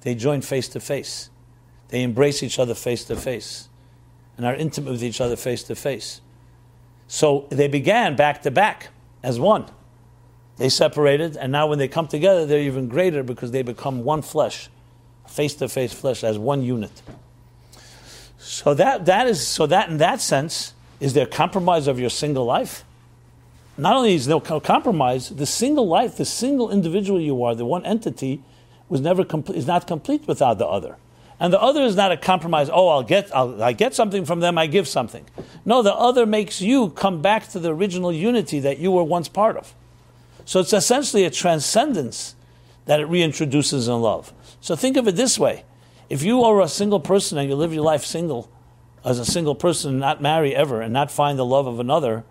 [0.02, 1.30] They join face to face.
[1.88, 3.68] They embrace each other face to face
[4.36, 6.21] and are intimate with each other face to face.
[7.12, 8.88] So they began back to back
[9.22, 9.66] as one.
[10.56, 14.22] They separated, and now when they come together, they're even greater because they become one
[14.22, 14.70] flesh,
[15.28, 17.02] face to face flesh, as one unit.
[18.38, 22.46] So that, that is so that in that sense, is there compromise of your single
[22.46, 22.82] life?
[23.76, 27.84] Not only is no compromise, the single life, the single individual you are, the one
[27.84, 28.42] entity,
[28.88, 30.96] was never is not complete without the other.
[31.42, 32.70] And the other is not a compromise.
[32.72, 35.26] Oh, I'll get, I'll, I get something from them, I give something.
[35.64, 39.28] No, the other makes you come back to the original unity that you were once
[39.28, 39.74] part of.
[40.44, 42.36] So it's essentially a transcendence
[42.86, 44.32] that it reintroduces in love.
[44.60, 45.64] So think of it this way
[46.08, 48.48] if you are a single person and you live your life single,
[49.04, 52.22] as a single person, and not marry ever, and not find the love of another,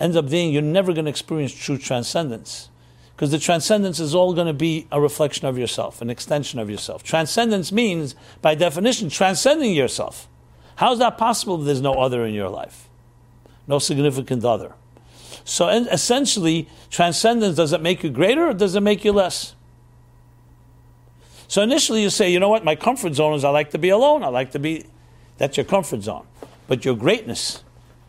[0.00, 2.68] ends up being you're never going to experience true transcendence
[3.16, 6.68] because the transcendence is all going to be a reflection of yourself, an extension of
[6.68, 7.02] yourself.
[7.02, 10.28] Transcendence means, by definition, transcending yourself.
[10.76, 12.90] How is that possible if there's no other in your life?
[13.66, 14.74] No significant other.
[15.44, 19.54] So essentially, transcendence does it make you greater or does it make you less?
[21.48, 23.88] So initially you say, you know what, my comfort zone is I like to be
[23.88, 24.84] alone, I like to be,
[25.38, 26.26] that's your comfort zone.
[26.66, 27.64] But your greatness,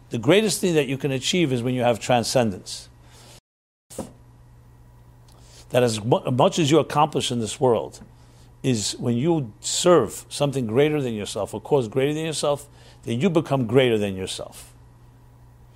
[0.09, 2.89] the greatest thing that you can achieve is when you have transcendence
[5.69, 8.01] that as much as you accomplish in this world
[8.63, 12.67] is when you serve something greater than yourself, a cause greater than yourself,
[13.03, 14.73] then you become greater than yourself.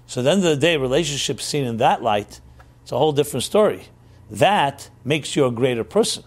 [0.08, 2.42] So at the end of the day, relationships seen in that light,
[2.82, 3.88] it's a whole different story.
[4.30, 6.24] That makes you a greater person.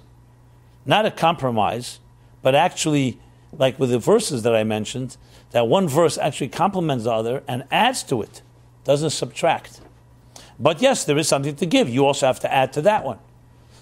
[0.86, 2.00] Not a compromise,
[2.42, 3.18] but actually,
[3.52, 5.16] like with the verses that I mentioned,
[5.50, 8.42] that one verse actually complements the other and adds to it,
[8.84, 9.80] doesn't subtract.
[10.58, 11.88] But yes, there is something to give.
[11.88, 13.18] You also have to add to that one.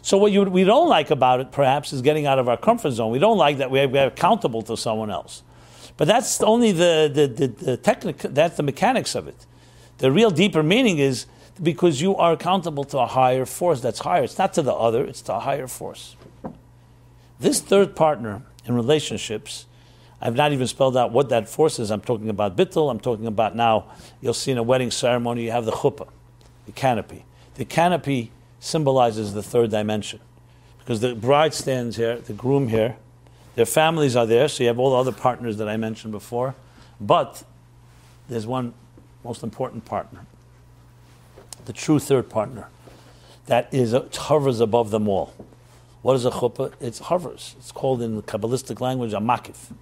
[0.02, 2.90] So what you, we don't like about it, perhaps, is getting out of our comfort
[2.90, 3.12] zone.
[3.12, 5.44] We don't like that we are accountable to someone else.
[5.96, 9.46] But that's only the, the, the, the technic, that's the mechanics of it.
[9.98, 11.26] The real deeper meaning is
[11.62, 14.24] because you are accountable to a higher force that's higher.
[14.24, 16.16] It's not to the other, it's to a higher force.
[17.38, 19.66] This third partner in relationships,
[20.20, 21.90] I've not even spelled out what that force is.
[21.90, 22.90] I'm talking about bittul.
[22.90, 23.86] I'm talking about now,
[24.20, 26.08] you'll see in a wedding ceremony, you have the chuppah,
[26.66, 27.24] the canopy.
[27.54, 30.20] The canopy symbolizes the third dimension.
[30.78, 32.96] Because the bride stands here, the groom here,
[33.56, 36.54] their families are there, so you have all the other partners that I mentioned before.
[37.00, 37.42] But
[38.28, 38.72] there's one
[39.24, 40.26] most important partner,
[41.64, 42.68] the true third partner,
[43.46, 45.34] that is hovers above them all.
[46.02, 46.72] What is a chuppah?
[46.80, 47.56] It hovers.
[47.58, 49.72] It's called in the Kabbalistic language a makif.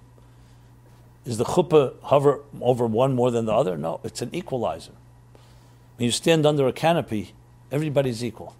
[1.25, 3.77] Is the chuppah hover over one more than the other?
[3.77, 4.93] No, it's an equalizer.
[5.97, 7.33] When you stand under a canopy,
[7.71, 8.55] everybody's equal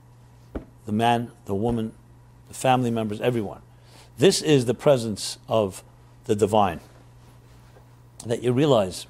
[0.85, 1.93] the man, the woman,
[2.47, 3.61] the family members, everyone.
[4.17, 5.83] This is the presence of
[6.25, 6.79] the divine.
[8.25, 9.07] That you realize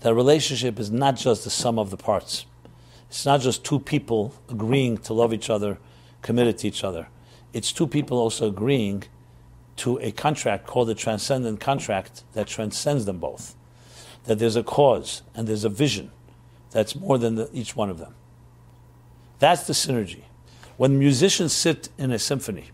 [0.00, 2.46] that relationship is not just the sum of the parts.
[3.08, 5.78] It's not just two people agreeing to love each other,
[6.22, 7.08] committed to each other.
[7.52, 9.04] It's two people also agreeing
[9.76, 13.56] to a contract called the transcendent contract that transcends them both.
[14.24, 16.10] That there's a cause and there's a vision
[16.70, 18.14] that's more than the, each one of them.
[19.38, 20.24] That's the synergy.
[20.80, 22.70] When musicians sit in a symphony,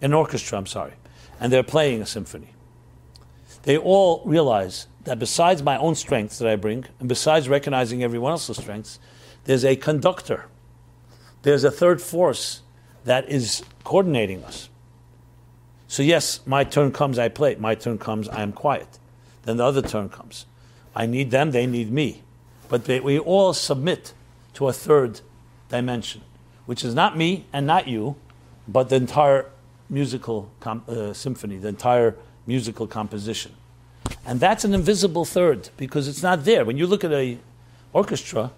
[0.00, 0.94] an orchestra, I'm sorry,
[1.38, 2.48] and they're playing a symphony,
[3.62, 8.32] they all realize that besides my own strengths that I bring, and besides recognizing everyone
[8.32, 8.98] else's strengths,
[9.44, 10.46] there's a conductor,
[11.42, 12.62] there's a third force
[13.04, 14.68] that is coordinating us.
[15.86, 17.54] So, yes, my turn comes, I play.
[17.54, 18.98] My turn comes, I am quiet.
[19.44, 20.44] Then the other turn comes.
[20.92, 22.24] I need them, they need me.
[22.68, 24.12] But they, we all submit
[24.54, 25.20] to a third
[25.68, 26.22] dimension,
[26.66, 28.16] which is not me and not you,
[28.68, 29.46] but the entire
[29.88, 33.52] musical com- uh, symphony, the entire musical composition.
[34.24, 36.64] And that's an invisible third because it's not there.
[36.64, 37.38] When you look at a
[37.92, 38.52] orchestra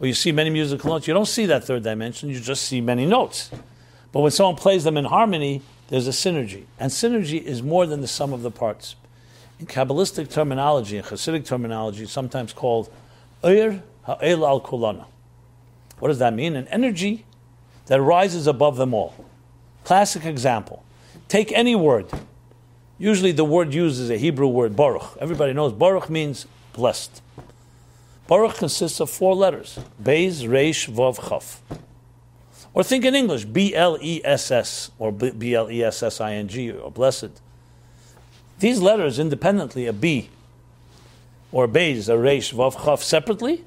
[0.00, 2.80] or you see many musical notes, you don't see that third dimension, you just see
[2.80, 3.50] many notes.
[4.12, 6.64] But when someone plays them in harmony, there's a synergy.
[6.78, 8.96] And synergy is more than the sum of the parts.
[9.60, 12.90] In Kabbalistic terminology, in Hasidic terminology, sometimes called
[13.44, 15.06] Ur Ha'el al Kulana.
[15.98, 16.56] What does that mean?
[16.56, 17.24] An energy
[17.86, 19.14] that rises above them all.
[19.84, 20.82] Classic example.
[21.28, 22.06] Take any word.
[22.98, 25.16] Usually the word used is a Hebrew word, Baruch.
[25.20, 27.20] Everybody knows Baruch means blessed.
[28.26, 31.58] Baruch consists of four letters Reish, Vav.
[32.72, 36.20] Or think in English, B L E S S or B L E S S
[36.20, 37.40] I N G or blessed.
[38.58, 40.30] These letters independently, a B
[41.52, 43.64] or Beis, a Reish, Vav, Chaf separately,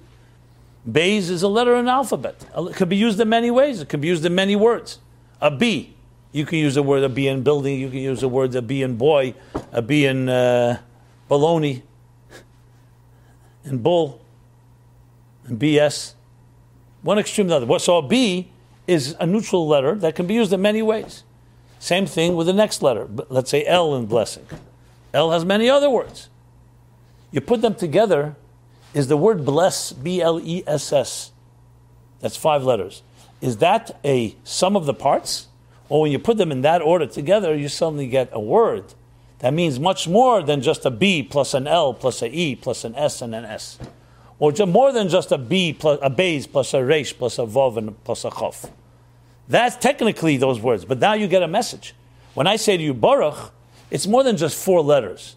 [0.89, 2.45] Beis is a letter in alphabet.
[2.55, 3.81] It could be used in many ways.
[3.81, 4.99] It could be used in many words.
[5.41, 5.95] A B,
[6.31, 7.79] you can use the word a B in building.
[7.79, 9.33] You can use the word a B in boy,
[9.71, 10.79] a B in uh,
[11.29, 11.83] baloney,
[13.63, 14.21] in bull,
[15.45, 16.13] and BS.
[17.01, 17.79] One extreme to the other.
[17.79, 18.51] So a B
[18.85, 21.23] is a neutral letter that can be used in many ways.
[21.79, 23.07] Same thing with the next letter.
[23.29, 24.45] Let's say L in blessing.
[25.13, 26.29] L has many other words.
[27.31, 28.35] You put them together,
[28.93, 31.31] is the word bless, B L E S S.
[32.19, 33.03] That's five letters.
[33.41, 35.47] Is that a sum of the parts?
[35.89, 38.93] Or when you put them in that order together, you suddenly get a word
[39.39, 42.83] that means much more than just a B plus an L plus a E plus
[42.83, 43.77] an S and an S.
[44.39, 47.43] Or just more than just a B plus a Beis plus a Resh plus a
[47.43, 48.69] Vav and plus a Chof.
[49.47, 51.95] That's technically those words, but now you get a message.
[52.33, 53.51] When I say to you Baruch,
[53.89, 55.35] it's more than just four letters.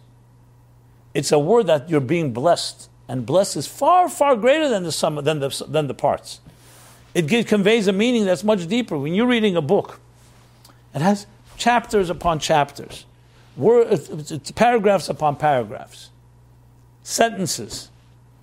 [1.13, 4.91] It's a word that you're being blessed, and blessed is far, far greater than the
[4.91, 6.39] sum than the, than the parts.
[7.13, 8.97] It gives, conveys a meaning that's much deeper.
[8.97, 9.99] When you're reading a book,
[10.93, 13.05] it has chapters upon chapters,
[13.57, 16.09] it's paragraphs upon paragraphs,
[17.03, 17.89] sentences,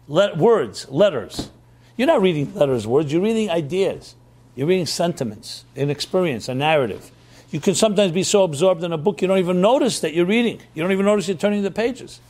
[0.06, 1.50] le- words, letters.
[1.96, 4.14] You're not reading letters, words, you're reading ideas.
[4.58, 7.12] You're reading sentiments, an experience, a narrative.
[7.52, 10.26] You can sometimes be so absorbed in a book you don't even notice that you're
[10.26, 10.60] reading.
[10.74, 12.20] You don't even notice you're turning the pages.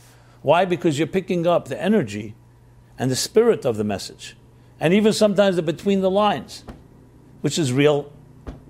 [0.41, 0.65] Why?
[0.65, 2.35] Because you're picking up the energy
[2.97, 4.35] and the spirit of the message.
[4.79, 6.63] And even sometimes the between the lines,
[7.41, 8.11] which is real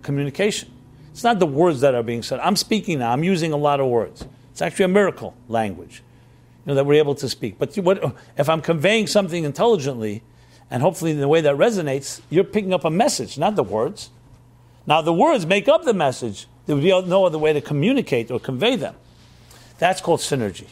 [0.02, 0.72] communication.
[1.12, 2.40] It's not the words that are being said.
[2.40, 3.12] I'm speaking now.
[3.12, 4.26] I'm using a lot of words.
[4.52, 6.02] It's actually a miracle language,
[6.66, 7.58] you know, that we're able to speak.
[7.60, 10.24] But what, if I'm conveying something intelligently,
[10.72, 14.12] and hopefully in the way that resonates, you're picking up a message, not the words.
[14.86, 16.48] Now the words make up the message.
[16.66, 18.96] There would be no other way to communicate or convey them.
[19.80, 20.68] That's called synergy.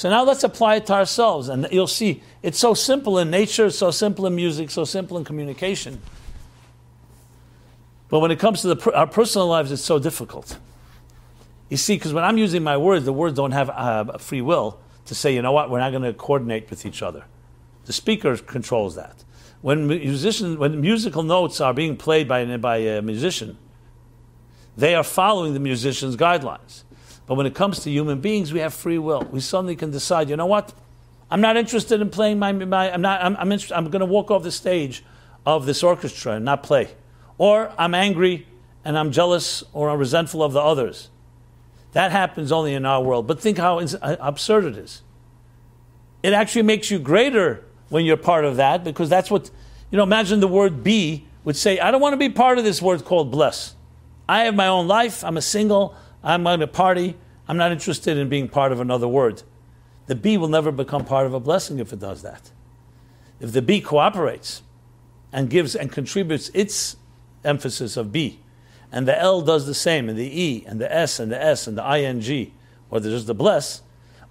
[0.00, 3.68] So now let's apply it to ourselves, and you'll see it's so simple in nature,
[3.68, 6.00] so simple in music, so simple in communication.
[8.08, 10.56] But when it comes to the, our personal lives, it's so difficult.
[11.68, 14.80] You see, because when I'm using my words, the words don't have uh, free will
[15.04, 17.26] to say, you know what, we're not going to coordinate with each other.
[17.84, 19.22] The speaker controls that.
[19.60, 23.58] When musician, when musical notes are being played by, by a musician,
[24.78, 26.84] they are following the musician's guidelines.
[27.30, 29.22] But when it comes to human beings, we have free will.
[29.30, 30.72] We suddenly can decide, you know what?
[31.30, 34.32] I'm not interested in playing my, my I'm not, I'm, I'm, I'm going to walk
[34.32, 35.04] off the stage
[35.46, 36.88] of this orchestra and not play.
[37.38, 38.48] Or I'm angry
[38.84, 41.08] and I'm jealous or I'm resentful of the others.
[41.92, 43.28] That happens only in our world.
[43.28, 45.02] But think how uh, absurd it is.
[46.24, 49.52] It actually makes you greater when you're part of that because that's what,
[49.92, 52.64] you know, imagine the word be would say, I don't want to be part of
[52.64, 53.76] this word called bless.
[54.28, 55.22] I have my own life.
[55.22, 55.94] I'm a single.
[56.22, 57.16] I'm on a party.
[57.48, 59.42] I'm not interested in being part of another word.
[60.06, 62.50] The be will never become part of a blessing if it does that.
[63.40, 64.62] If the be cooperates
[65.32, 66.96] and gives and contributes its
[67.44, 68.40] emphasis of be,
[68.92, 71.66] and the L does the same, and the E, and the S, and the S,
[71.66, 72.52] and the ing,
[72.90, 73.82] or there's the bless,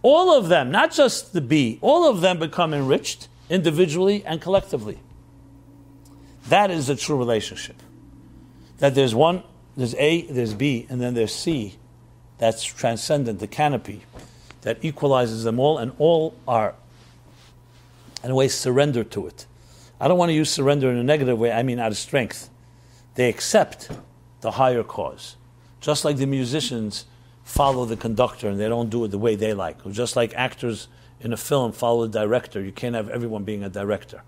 [0.02, 5.00] all of them, not just the B, all of them become enriched individually and collectively.
[6.48, 7.78] That is a true relationship.
[8.78, 9.44] That there's one,
[9.80, 11.78] there's A, there's B, and then there's C.
[12.38, 14.02] That's transcendent, the canopy
[14.62, 16.76] that equalizes them all, and all are,
[18.24, 19.46] in a way, surrender to it.
[20.00, 22.50] I don't want to use surrender in a negative way, I mean out of strength.
[23.16, 23.90] They accept
[24.42, 25.36] the higher cause.
[25.82, 27.06] Just like the musicians
[27.44, 29.86] follow the conductor and they don't do it the way they like.
[29.86, 30.88] Or just like actors
[31.20, 32.62] in a film follow the director.
[32.62, 34.22] You can't have everyone being a director.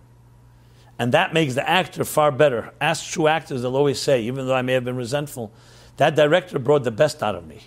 [1.02, 2.76] And that makes the actor far better.
[2.80, 5.52] Ask true actors, they'll always say, even though I may have been resentful,
[5.98, 7.62] that director brought the best out of me.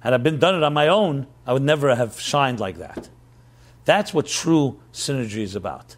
[0.00, 3.08] Had I been done it on my own, I would never have shined like that.
[3.86, 5.96] That's what true synergy is about.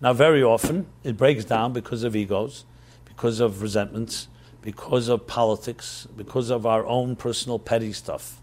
[0.00, 2.64] Now, very often, it breaks down because of egos,
[3.04, 4.26] because of resentments,
[4.60, 8.42] because of politics, because of our own personal petty stuff.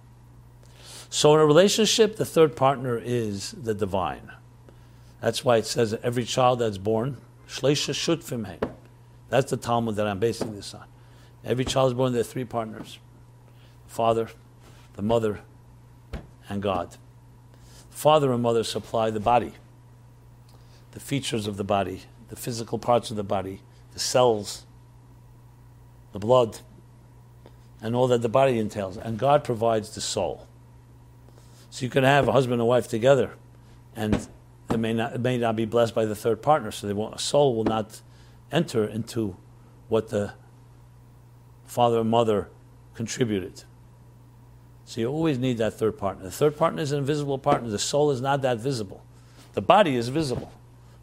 [1.09, 4.32] So, in a relationship, the third partner is the divine.
[5.22, 7.17] That's why it says every child that's born,
[7.47, 8.72] shleisha shutfim
[9.30, 10.86] That's the Talmud that I'm basing this on.
[11.43, 12.99] Every child is born, there are three partners
[13.88, 14.30] the father,
[14.93, 15.41] the mother,
[16.47, 16.97] and God.
[17.89, 19.53] Father and mother supply the body,
[20.91, 23.61] the features of the body, the physical parts of the body,
[23.93, 24.65] the cells,
[26.13, 26.59] the blood,
[27.82, 28.97] and all that the body entails.
[28.97, 30.47] And God provides the soul.
[31.70, 33.34] So you can have a husband and wife together,
[33.95, 34.28] and
[34.70, 37.20] they may not, may not be blessed by the third partner, so they won't, a
[37.20, 38.01] soul will not
[38.51, 39.36] enter into
[39.88, 40.34] what the
[41.65, 42.49] father and mother
[42.93, 43.63] contributed.
[44.86, 46.24] So you always need that third partner.
[46.24, 47.70] The third partner is an invisible partner.
[47.70, 49.03] The soul is not that visible.
[49.53, 50.51] The body is visible,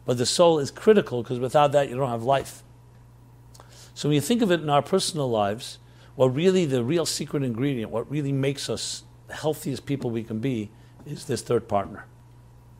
[0.05, 2.63] but the soul is critical because without that you don't have life.
[3.93, 5.79] So when you think of it in our personal lives,
[6.15, 10.39] what really the real secret ingredient, what really makes us the healthiest people we can
[10.39, 10.69] be,
[11.05, 12.05] is this third partner.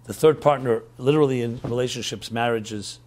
[0.07, 2.99] The third partner, literally in relationships, marriages,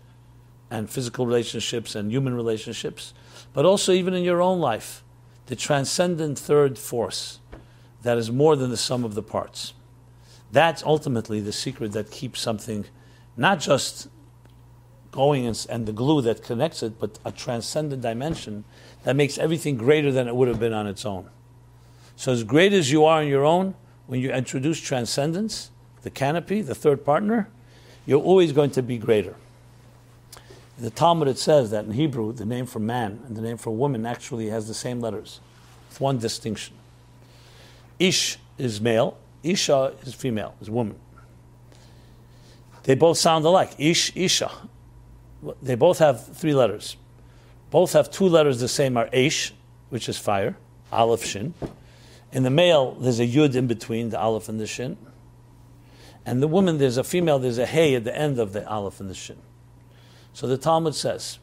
[0.70, 3.12] and physical relationships and human relationships,
[3.52, 5.02] but also even in your own life,
[5.46, 7.40] the transcendent third force
[8.02, 9.72] that is more than the sum of the parts.
[10.52, 12.84] That's ultimately the secret that keeps something
[13.36, 14.08] not just
[15.10, 18.64] going and, and, the glue that connects it, but a transcendent dimension
[19.02, 21.28] that makes everything greater than it would have been on its own.
[22.14, 23.74] So, as great as you are on your own,
[24.06, 25.70] when you introduce transcendence,
[26.02, 27.48] the canopy, the third partner,
[28.06, 29.34] you're always going to be greater.
[30.78, 33.56] In the Talmud, it says that in Hebrew, the name for man and the name
[33.56, 35.40] for woman actually has the same letters,
[35.88, 36.74] with one distinction.
[37.98, 40.98] Ish is male, Isha is female, is woman.
[42.84, 43.72] They both sound alike.
[43.78, 44.50] Ish, Isha.
[45.62, 46.96] They both have three letters.
[47.70, 49.52] Both have two letters the same are Aish,
[49.90, 50.56] which is fire,
[50.90, 51.54] Aleph Shin,
[52.32, 54.96] in the male, there's a yud in between the aleph and the shin.
[56.30, 59.00] And the woman, there's a female, there's a hey at the end of the aleph
[59.00, 59.38] and the shin.
[60.32, 61.40] So the Talmud says,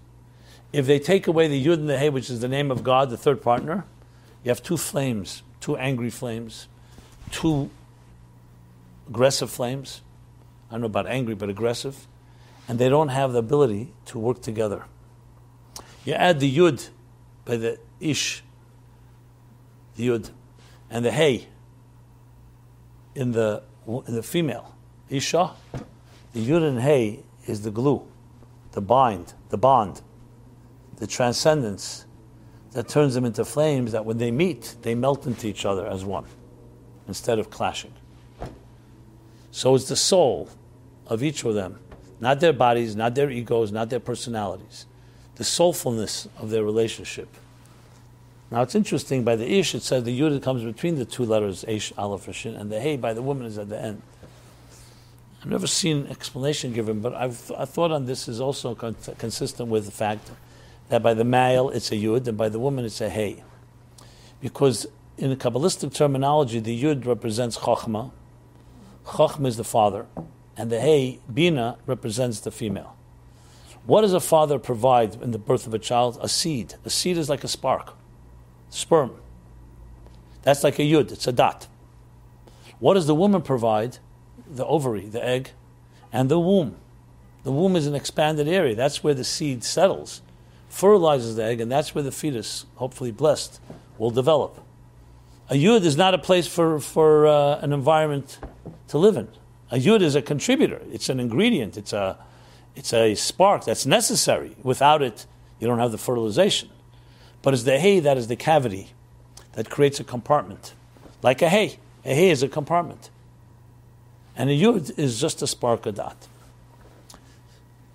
[0.71, 3.09] if they take away the yud and the hey, which is the name of God,
[3.09, 3.83] the third partner,
[4.45, 6.69] you have two flames, two angry flames,
[7.31, 7.69] two
[9.09, 10.03] aggressive flames.
[10.69, 12.07] I don't know about angry, but aggressive.
[12.69, 14.85] And they don't have the ability to work together.
[16.05, 16.87] You add the yud
[17.43, 18.41] by the ish,
[19.97, 20.31] the yud,
[20.89, 21.49] and the hay
[23.15, 24.76] in the, in the female,
[25.09, 25.51] Isha,
[26.33, 28.05] the yud and Hey is the glue,
[28.73, 30.01] the bind, the bond,
[30.97, 32.05] the transcendence
[32.71, 36.03] that turns them into flames that when they meet, they melt into each other as
[36.03, 36.25] one
[37.07, 37.93] instead of clashing.
[39.51, 40.49] So it's the soul
[41.07, 41.79] of each of them,
[42.19, 44.85] not their bodies, not their egos, not their personalities,
[45.35, 47.29] the soulfulness of their relationship.
[48.51, 51.63] Now it's interesting, by the ish, it says the yud comes between the two letters,
[51.67, 54.01] ish, aleph, shin, and the hey by the woman is at the end.
[55.41, 59.69] I've never seen explanation given, but I've, I thought on this is also con- consistent
[59.69, 60.29] with the fact
[60.89, 63.43] that by the male it's a yud, and by the woman it's a hey.
[64.41, 68.11] Because in the Kabbalistic terminology, the yud represents chokhmah,
[69.05, 70.05] chokhmah is the father,
[70.55, 72.95] and the hey, bina, represents the female.
[73.85, 76.17] What does a father provide in the birth of a child?
[76.21, 76.73] A seed.
[76.83, 77.93] A seed is like a spark
[78.69, 79.15] sperm.
[80.41, 81.67] That's like a yud, it's a dot.
[82.79, 83.99] What does the woman provide?
[84.49, 85.51] The ovary, the egg,
[86.11, 86.75] and the womb.
[87.43, 88.75] The womb is an expanded area.
[88.75, 90.21] That's where the seed settles,
[90.69, 93.59] fertilizes the egg, and that's where the fetus, hopefully blessed,
[93.97, 94.59] will develop.
[95.49, 98.39] A yud is not a place for, for uh, an environment
[98.89, 99.29] to live in.
[99.71, 100.81] A yud is a contributor.
[100.91, 101.77] It's an ingredient.
[101.77, 102.17] It's a,
[102.75, 104.55] it's a spark that's necessary.
[104.61, 105.25] Without it,
[105.59, 106.69] you don't have the fertilization.
[107.41, 108.89] but it's the hay that is the cavity
[109.53, 110.73] that creates a compartment.
[111.23, 111.79] Like a hay.
[112.03, 113.09] A hay is a compartment.
[114.37, 116.27] And a yud is just a spark of dot.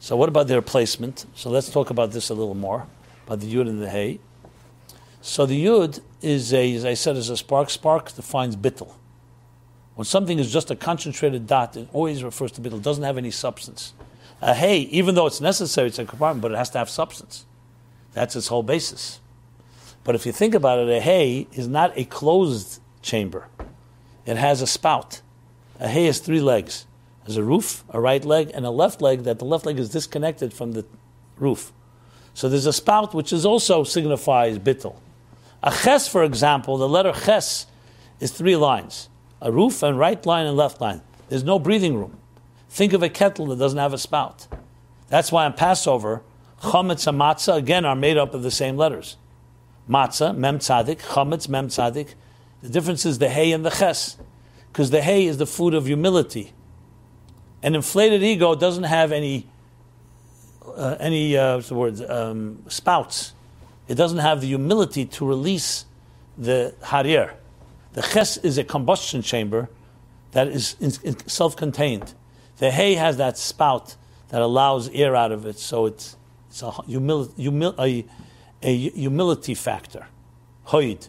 [0.01, 1.25] So what about their placement?
[1.37, 2.89] So let's talk about this a little more,
[3.25, 4.19] about the yud and the hay.
[5.21, 7.71] So the yud is a, as I said, is a spark.
[7.71, 8.93] Spark defines bittul.
[9.95, 12.79] When something is just a concentrated dot, it always refers to bittul.
[12.79, 13.93] It doesn't have any substance.
[14.41, 17.47] A hay, even though it's necessary, it's a compartment, but it has to have substance.
[18.13, 19.21] That's its whole basis.
[20.03, 23.47] But if you think about it, a hay is not a closed chamber.
[24.27, 25.22] It has a spout.
[25.83, 26.87] A hay has three legs.
[27.27, 29.89] There's a roof, a right leg, and a left leg that the left leg is
[29.89, 30.87] disconnected from the
[31.39, 31.73] roof.
[32.35, 34.95] So there's a spout which is also signifies bittul.
[35.61, 37.67] A ches, for example, the letter ches
[38.21, 39.09] is three lines.
[39.41, 41.03] A roof and right line and left line.
[41.29, 42.17] There's no breathing room.
[42.71, 44.47] Think of a kettle that doesn't have a spout.
[45.09, 46.23] That's why on Passover,
[46.61, 49.17] chametz and matzah again are made up of the same letters.
[49.91, 52.15] Matzah, mem tzadik, chametz, mem tzadik.
[52.63, 54.17] The difference is the hay and the ches,
[54.73, 56.53] because the hay is the food of humility.
[57.63, 59.47] An inflated ego doesn't have any
[60.67, 63.35] uh, any uh, what's the word um, spouts.
[63.87, 65.85] It doesn't have the humility to release
[66.39, 67.35] the harir.
[67.93, 69.69] The ches is a combustion chamber
[70.31, 70.77] that is
[71.27, 72.15] self-contained.
[72.57, 73.97] The hay has that spout
[74.31, 76.17] that allows air out of it, so it's,
[76.49, 78.07] it's a, humil, humil, a,
[78.63, 80.07] a humility factor.
[80.69, 81.09] Hoid.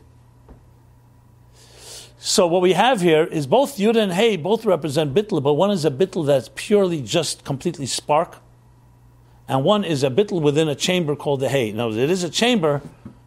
[2.25, 5.71] So what we have here is both Yud and Hay both represent bittul, but one
[5.71, 8.37] is a bittul that's purely just completely spark,
[9.45, 11.73] and one is a bittul within a chamber called the Hay.
[11.73, 12.81] Now it is a chamber,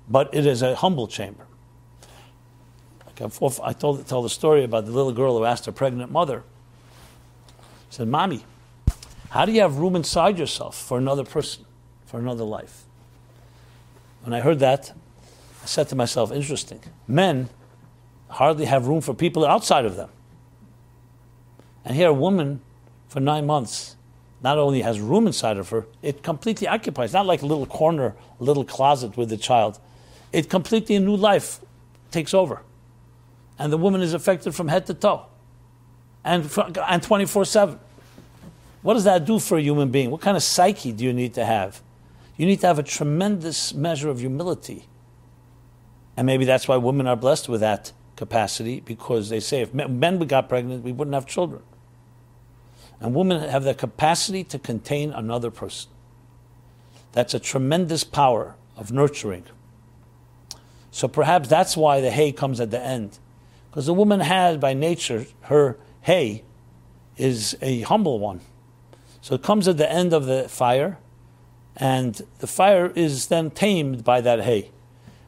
[0.09, 1.44] but it is a humble chamber.
[3.20, 6.42] I told tell the story about the little girl who asked her pregnant mother
[7.90, 8.47] said, Mommy,
[9.28, 11.66] how do you have room inside yourself for another person,
[12.07, 12.84] for another life?
[14.22, 14.92] When I heard that,
[15.62, 16.80] I said to myself, interesting.
[17.07, 17.51] Men
[18.29, 20.11] hardly have room for people outside of them.
[21.85, 22.61] And here, a woman
[23.09, 23.97] for nine months
[24.43, 28.14] not only has room inside of her, it completely occupies, not like a little corner,
[28.39, 29.79] a little closet with the child.
[30.33, 31.61] It completely a new life
[32.11, 32.62] takes over.
[33.59, 35.27] And the woman is affected from head to toe
[36.24, 36.51] and,
[36.89, 37.79] and 24 7.
[38.83, 40.11] What does that do for a human being?
[40.11, 41.81] What kind of psyche do you need to have?
[42.37, 44.87] You need to have a tremendous measure of humility.
[46.16, 50.18] And maybe that's why women are blessed with that capacity because they say if men
[50.26, 51.62] got pregnant, we wouldn't have children.
[53.00, 55.90] And women have the capacity to contain another person.
[57.12, 59.44] That's a tremendous power of nurturing.
[60.90, 63.18] So perhaps that's why the hay comes at the end.
[63.70, 66.42] Because the woman has, by nature, her hay
[67.18, 68.40] is a humble one.
[69.20, 70.98] So it comes at the end of the fire,
[71.76, 74.70] and the fire is then tamed by that hay.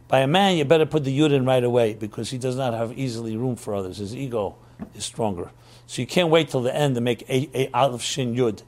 [0.09, 2.73] By a man, you better put the yud in right away because he does not
[2.75, 3.99] have easily room for others.
[3.99, 4.57] His ego
[4.95, 5.51] is stronger.
[5.87, 8.63] So you can't wait till the end to make a, a aleph shin yud.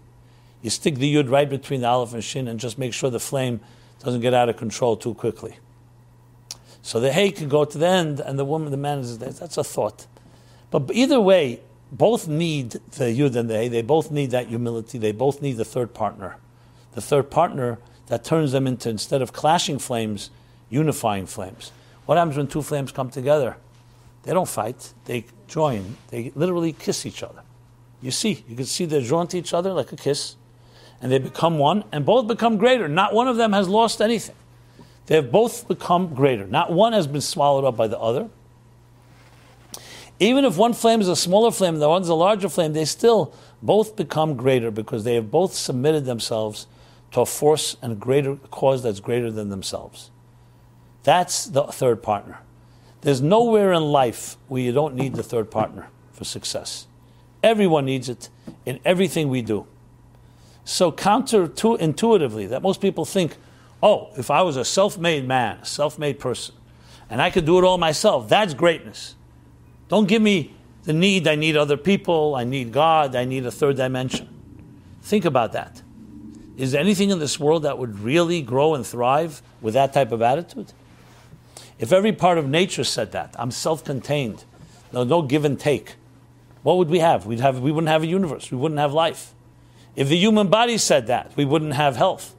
[0.63, 3.19] You stick the yud right between the aleph and shin and just make sure the
[3.19, 3.61] flame
[4.05, 5.57] doesn't get out of control too quickly.
[6.83, 9.31] So the hay can go to the end, and the woman, the man is there.
[9.31, 10.07] That's a thought.
[10.71, 11.61] But either way,
[11.93, 15.57] both need the Yud and the Hey, they both need that humility, they both need
[15.57, 16.37] the third partner.
[16.93, 20.31] The third partner that turns them into, instead of clashing flames,
[20.71, 21.73] unifying flames.
[22.07, 23.57] What happens when two flames come together?
[24.23, 27.43] They don't fight, they join, they literally kiss each other.
[28.03, 30.37] You see, you can see they're drawn to each other like a kiss,
[31.03, 32.89] and they become one, and both become greater.
[32.89, 34.37] Not one of them has lost anything.
[35.07, 36.47] They have both become greater.
[36.47, 38.29] Not one has been swallowed up by the other.
[40.19, 43.35] Even if one flame is a smaller flame the one's a larger flame, they still
[43.63, 46.67] both become greater because they have both submitted themselves
[47.13, 50.11] to a force and a greater cause that's greater than themselves.
[51.03, 52.39] That's the third partner.
[53.01, 56.87] There's nowhere in life where you don't need the third partner for success.
[57.43, 58.29] Everyone needs it
[58.67, 59.67] in everything we do.
[60.65, 63.39] So counterintuitively, that most people think,
[63.83, 66.55] oh, if I was a self-made man, a self-made person,
[67.09, 69.17] and I could do it all myself, that's greatness.
[69.89, 73.51] Don't give me the need, I need other people, I need God, I need a
[73.51, 74.29] third dimension.
[75.03, 75.83] Think about that.
[76.59, 80.13] Is there anything in this world that would really grow and thrive with that type
[80.13, 80.73] of attitude?
[81.81, 84.45] If every part of nature said that, I'm self contained,
[84.93, 85.95] no, no give and take,
[86.63, 87.25] what would we have?
[87.25, 87.61] We'd have?
[87.61, 89.35] We wouldn't have a universe, we wouldn't have life.
[89.97, 92.37] If the human body said that, we wouldn't have health.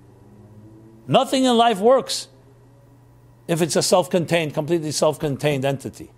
[1.08, 2.28] Nothing in life works
[3.48, 6.12] if it's a self contained, completely self contained entity.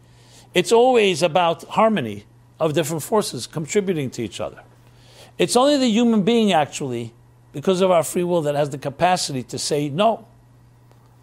[0.54, 2.26] It's always about harmony
[2.60, 4.64] of different forces contributing to each other.
[5.38, 7.14] It's only the human being, actually,
[7.54, 10.28] because of our free will, that has the capacity to say, no,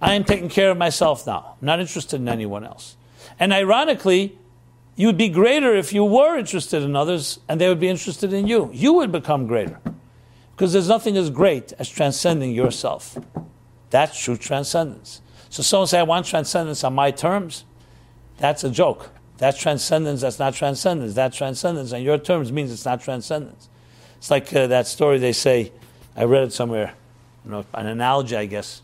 [0.00, 1.56] I am taking care of myself now.
[1.60, 2.96] I'm not interested in anyone else.
[3.38, 4.38] And ironically,
[4.96, 8.32] you would be greater if you were interested in others and they would be interested
[8.32, 8.70] in you.
[8.72, 9.80] You would become greater.
[10.52, 13.16] Because there's nothing as great as transcending yourself.
[13.90, 15.22] That's true transcendence.
[15.48, 17.64] So someone say, I want transcendence on my terms.
[18.38, 19.10] That's a joke.
[19.40, 21.14] That's transcendence, that's not transcendence.
[21.14, 23.70] That transcendence on your terms means it's not transcendence.
[24.18, 25.72] It's like uh, that story they say,
[26.14, 26.92] I read it somewhere,
[27.46, 28.82] you know, an analogy, I guess.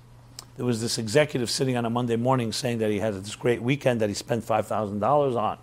[0.57, 3.61] There was this executive sitting on a Monday morning saying that he had this great
[3.61, 5.59] weekend that he spent $5,000 on.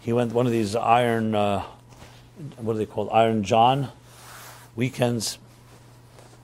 [0.00, 1.62] He went one of these iron, uh,
[2.56, 3.10] what are they called?
[3.12, 3.90] Iron John
[4.74, 5.38] weekends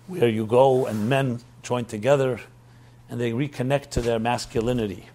[0.08, 2.40] where you go and men join together
[3.08, 5.06] and they reconnect to their masculinity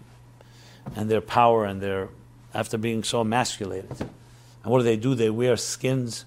[0.96, 2.08] and their power and their
[2.52, 4.00] after being so emasculated.
[4.00, 5.14] And what do they do?
[5.14, 6.24] They wear skins,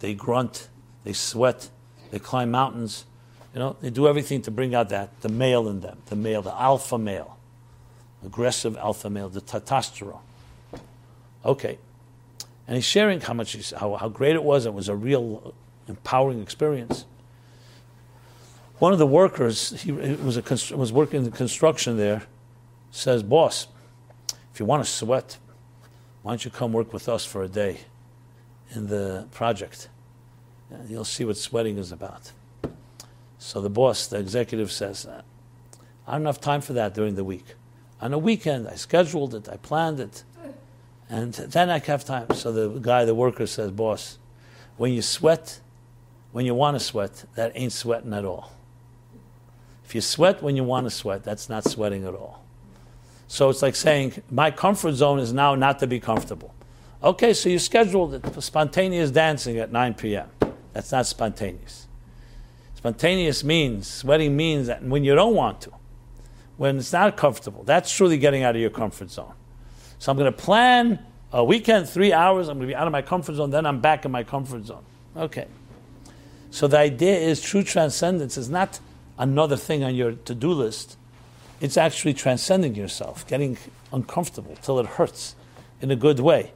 [0.00, 0.68] they grunt,
[1.04, 1.70] they sweat,
[2.10, 3.06] they climb mountains.
[3.58, 6.42] You know, they do everything to bring out that the male in them, the male,
[6.42, 7.38] the alpha male,
[8.24, 10.20] aggressive alpha male, the testosterone.
[11.44, 11.76] Okay,
[12.68, 14.64] and he's sharing how much he's, how, how great it was.
[14.64, 15.56] It was a real
[15.88, 17.04] empowering experience.
[18.78, 22.22] One of the workers, he was, a, was working in the construction there,
[22.92, 23.66] says, Boss,
[24.54, 25.36] if you want to sweat,
[26.22, 27.78] why don't you come work with us for a day
[28.70, 29.88] in the project?
[30.86, 32.30] You'll see what sweating is about.
[33.38, 35.22] So the boss, the executive says, uh,
[36.06, 37.54] I don't have time for that during the week.
[38.00, 40.24] On a weekend, I scheduled it, I planned it,
[41.08, 42.32] and then I have time.
[42.34, 44.18] So the guy, the worker says, Boss,
[44.76, 45.60] when you sweat,
[46.32, 48.52] when you want to sweat, that ain't sweating at all.
[49.84, 52.44] If you sweat when you want to sweat, that's not sweating at all.
[53.26, 56.54] So it's like saying, my comfort zone is now not to be comfortable.
[57.02, 60.28] Okay, so you scheduled it, for spontaneous dancing at 9 p.m.
[60.72, 61.87] That's not spontaneous.
[62.78, 65.72] Spontaneous means, sweating means that when you don't want to,
[66.58, 69.32] when it's not comfortable, that's truly getting out of your comfort zone.
[69.98, 72.92] So I'm going to plan a weekend, three hours, I'm going to be out of
[72.92, 74.84] my comfort zone, then I'm back in my comfort zone.
[75.16, 75.48] Okay.
[76.52, 78.78] So the idea is true transcendence is not
[79.18, 80.96] another thing on your to do list.
[81.60, 83.58] It's actually transcending yourself, getting
[83.92, 85.34] uncomfortable till it hurts
[85.80, 86.52] in a good way,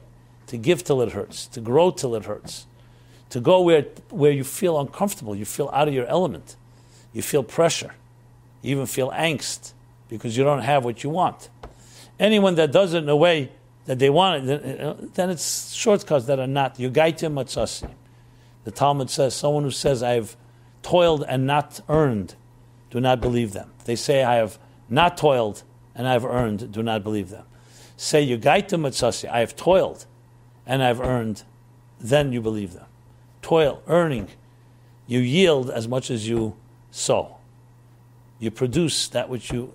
[0.47, 2.65] to give till it hurts, to grow till it hurts,
[3.33, 3.81] to go where,
[4.11, 6.55] where you feel uncomfortable, you feel out of your element,
[7.13, 7.95] you feel pressure,
[8.61, 9.73] you even feel angst
[10.07, 11.49] because you don't have what you want.
[12.19, 13.51] Anyone that does it in a way
[13.85, 16.75] that they want it, then it's shortcuts that are not.
[16.75, 17.89] Yugaitim matzasi.
[18.65, 20.37] The Talmud says, someone who says, I've
[20.83, 22.35] toiled and not earned,
[22.91, 23.71] do not believe them.
[23.85, 24.59] They say, I have
[24.89, 25.63] not toiled
[25.95, 27.47] and I have earned, do not believe them.
[27.97, 30.05] Say, Yugaita Matsasi, I have toiled
[30.67, 31.41] and I've earned,
[31.99, 32.85] then you believe them.
[33.43, 34.29] Toil, earning,
[35.05, 36.55] you yield as much as you
[36.89, 37.37] sow.
[38.39, 39.73] You produce that which you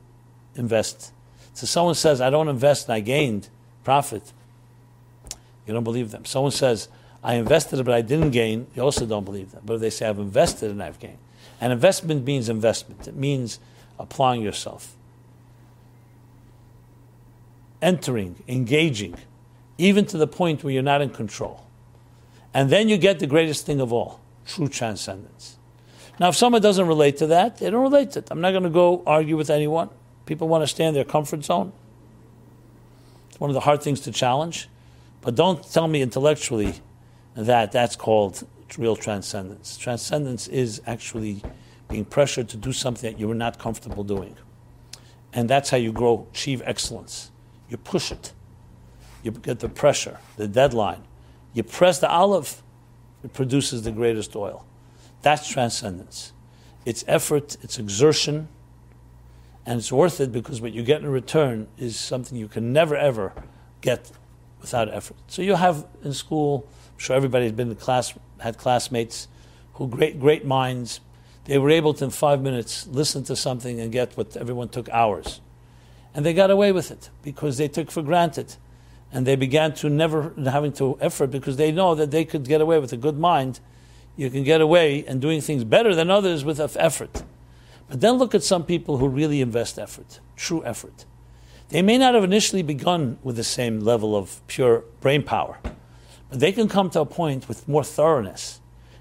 [0.56, 1.12] invest.
[1.54, 3.48] So someone says, I don't invest and I gained
[3.84, 4.32] profit.
[5.66, 6.24] You don't believe them.
[6.24, 6.88] Someone says,
[7.22, 9.62] I invested but I didn't gain, you also don't believe them.
[9.64, 11.18] But if they say, I've invested and I've gained,
[11.60, 13.06] and investment means investment.
[13.06, 13.58] It means
[13.98, 14.94] applying yourself,
[17.82, 19.16] entering, engaging,
[19.76, 21.64] even to the point where you're not in control.
[22.54, 25.58] And then you get the greatest thing of all true transcendence.
[26.18, 28.28] Now, if someone doesn't relate to that, they don't relate to it.
[28.30, 29.90] I'm not going to go argue with anyone.
[30.26, 31.72] People want to stay in their comfort zone.
[33.28, 34.68] It's one of the hard things to challenge.
[35.20, 36.74] But don't tell me intellectually
[37.36, 38.46] that that's called
[38.76, 39.76] real transcendence.
[39.76, 41.42] Transcendence is actually
[41.88, 44.36] being pressured to do something that you were not comfortable doing.
[45.32, 47.30] And that's how you grow, achieve excellence.
[47.68, 48.32] You push it.
[49.22, 51.04] You get the pressure, the deadline.
[51.54, 52.62] You press the olive,
[53.24, 54.64] it produces the greatest oil.
[55.22, 56.32] That's transcendence.
[56.84, 58.48] It's effort, it's exertion,
[59.66, 62.96] and it's worth it because what you get in return is something you can never
[62.96, 63.34] ever
[63.80, 64.10] get
[64.60, 65.16] without effort.
[65.26, 69.28] So you have in school, I'm sure everybody's been in class had classmates
[69.74, 71.00] who great great minds.
[71.44, 74.88] They were able to in five minutes listen to something and get what everyone took
[74.88, 75.40] hours,
[76.14, 78.56] and they got away with it because they took for granted,
[79.12, 82.60] and they began to never having to effort because they know that they could get
[82.60, 83.60] away with a good mind.
[84.16, 87.22] You can get away and doing things better than others with effort.
[87.88, 91.06] But then look at some people who really invest effort, true effort.
[91.70, 95.58] They may not have initially begun with the same level of pure brain power
[96.28, 98.60] but they can come to a point with more thoroughness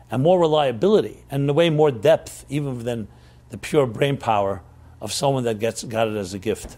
[0.10, 3.08] and more reliability and in a way more depth even than
[3.50, 4.62] the pure brain power
[5.02, 6.78] of someone that gets got it as a gift.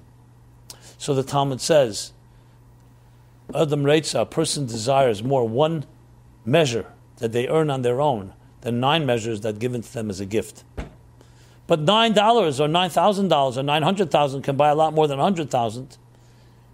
[0.98, 2.14] So the Talmud says,
[3.56, 5.86] Adam Reitza, a person desires more one
[6.46, 6.86] measure
[7.18, 10.26] that they earn on their own than nine measures that given to them as a
[10.26, 10.64] gift.
[11.66, 14.94] But nine dollars or nine thousand dollars or nine hundred thousand can buy a lot
[14.94, 15.98] more than a hundred thousand.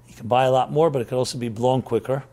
[0.08, 2.24] You can buy a lot more, but it could also be blown quicker,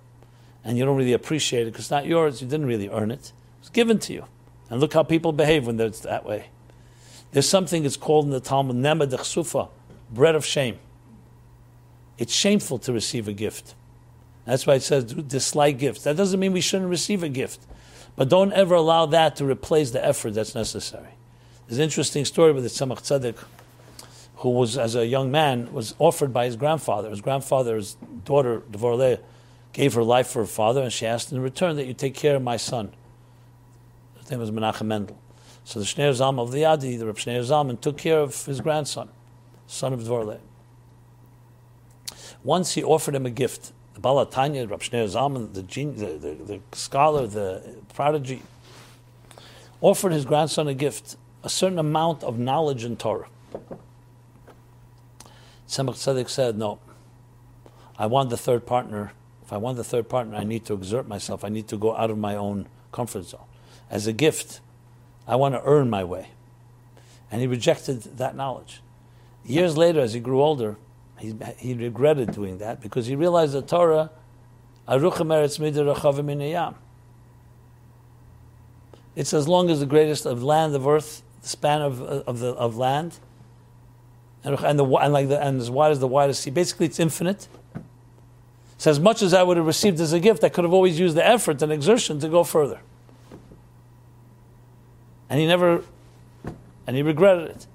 [0.64, 2.40] and you don't really appreciate it because it's not yours.
[2.40, 4.24] You didn't really earn it; it was given to you.
[4.70, 6.47] And look how people behave when it's that way.
[7.32, 9.68] There's something that's called in the Talmud nema dechsufa,
[10.11, 10.78] bread of shame.
[12.18, 13.74] It's shameful to receive a gift.
[14.45, 16.05] That's why it says dislike gifts.
[16.05, 17.61] That doesn't mean we shouldn't receive a gift,
[18.16, 21.11] but don't ever allow that to replace the effort that's necessary.
[21.66, 23.36] There's an interesting story with the Tzemach Tzedek,
[24.36, 27.11] who was, as a young man, was offered by his grandfather.
[27.11, 29.20] His grandfather's daughter, Dvorle,
[29.72, 32.36] gave her life for her father, and she asked in return that you take care
[32.36, 32.93] of my son.
[34.18, 35.18] His name was Menachem Mendel.
[35.64, 38.61] So the Shneur Zalman of the Liadi, the Reb Shneur Zalman, took care of his
[38.61, 39.09] grandson,
[39.68, 40.40] son of Dvorle.
[42.43, 43.72] Once he offered him a gift.
[43.95, 47.62] The Baal HaTanya, Reb Shneur Zalman, the, the, the, the scholar, the
[47.95, 48.43] prodigy,
[49.80, 53.28] offered his grandson a gift a certain amount of knowledge in Torah.
[55.68, 56.78] Tzemach Tzedek said, No,
[57.99, 59.12] I want the third partner.
[59.43, 61.45] If I want the third partner, I need to exert myself.
[61.45, 63.40] I need to go out of my own comfort zone.
[63.90, 64.61] As a gift,
[65.26, 66.28] I want to earn my way.
[67.30, 68.80] And he rejected that knowledge.
[69.45, 70.76] Years later, as he grew older,
[71.22, 74.10] he, he regretted doing that because he realized the Torah,
[74.88, 76.74] Aruchem Eretz Midir Rachavim
[79.14, 82.38] It's as long as the greatest of land of earth the span of, uh, of,
[82.38, 83.18] the, of land,
[84.44, 86.50] and, and, the, and, like the, and as wide as the widest sea.
[86.50, 87.48] Basically, it's infinite.
[88.78, 90.98] So as much as I would have received as a gift, I could have always
[90.98, 92.80] used the effort and exertion to go further.
[95.28, 95.84] And he never,
[96.86, 97.66] and he regretted it.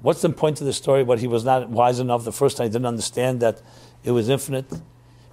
[0.00, 1.02] What's the point of the story?
[1.02, 3.60] What he was not wise enough the first time, he didn't understand that
[4.04, 4.66] it was infinite,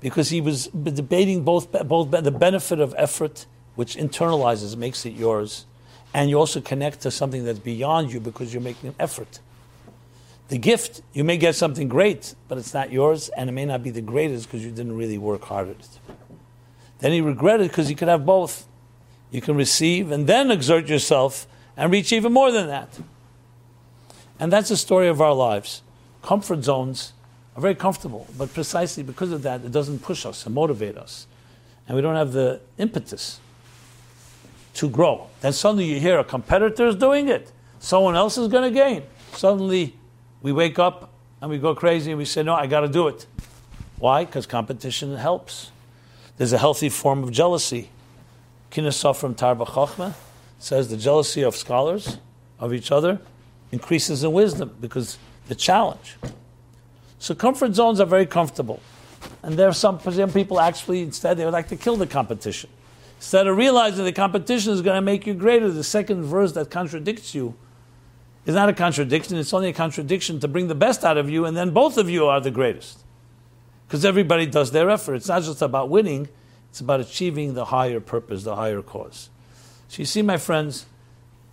[0.01, 3.45] because he was debating both, both the benefit of effort,
[3.76, 5.66] which internalizes, makes it yours,
[6.13, 9.39] and you also connect to something that's beyond you because you're making an effort.
[10.47, 13.84] The gift, you may get something great, but it's not yours, and it may not
[13.84, 15.99] be the greatest because you didn't really work hard at it.
[16.99, 18.68] Then he regretted because you could have both.
[19.32, 22.89] You can receive and then exert yourself and reach even more than that.
[24.40, 25.82] And that's the story of our lives.
[26.22, 27.14] Comfort zones
[27.56, 31.28] are very comfortable, but precisely because of that, it doesn't push us and motivate us.
[31.88, 33.40] And we don't have the impetus
[34.76, 35.28] to grow.
[35.42, 37.52] Then suddenly you hear a competitor is doing it.
[37.80, 39.04] Someone else is going to gain.
[39.34, 39.96] Suddenly
[40.42, 41.12] we wake up
[41.42, 43.26] and we go crazy and we say, no, I got to do it.
[44.00, 44.26] Why?
[44.26, 45.72] Because competition helps.
[46.38, 47.90] There's a healthy form of jealousy.
[48.72, 50.14] Kinasah from Tarba Chachma
[50.60, 52.18] says the jealousy of scholars,
[52.60, 53.22] of each other,
[53.76, 55.17] increases in wisdom because
[55.47, 56.15] the challenge.
[57.19, 58.80] So comfort zones are very comfortable.
[59.43, 62.69] And there are some, some people actually, instead, they would like to kill the competition.
[63.17, 66.69] Instead of realizing the competition is going to make you greater, the second verse that
[66.69, 67.55] contradicts you
[68.45, 71.45] is not a contradiction, it's only a contradiction to bring the best out of you,
[71.45, 73.03] and then both of you are the greatest.
[73.88, 75.15] Because everybody does their effort.
[75.15, 76.28] It's not just about winning,
[76.69, 79.30] it's about achieving the higher purpose, the higher cause.
[79.88, 80.86] So you see, my friends,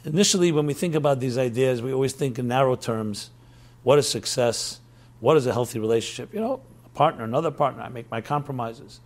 [0.05, 3.30] initially when we think about these ideas, we always think in narrow terms.
[3.82, 4.80] What is success?
[5.20, 6.34] What is a healthy relationship?
[6.34, 9.00] You know, a partner, another partner, I make my compromises.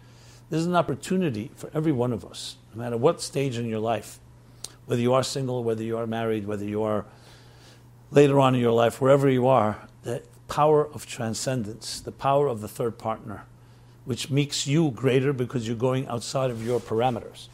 [0.48, 3.80] This is an opportunity for every one of us, no matter what stage in your
[3.80, 4.20] life,
[4.86, 7.04] whether you are single, whether you are married, whether you are
[8.10, 12.60] later on in your life, wherever you are, the power of transcendence, the power of
[12.60, 13.44] the third partner,
[14.04, 17.48] which makes you greater because you're going outside of your parameters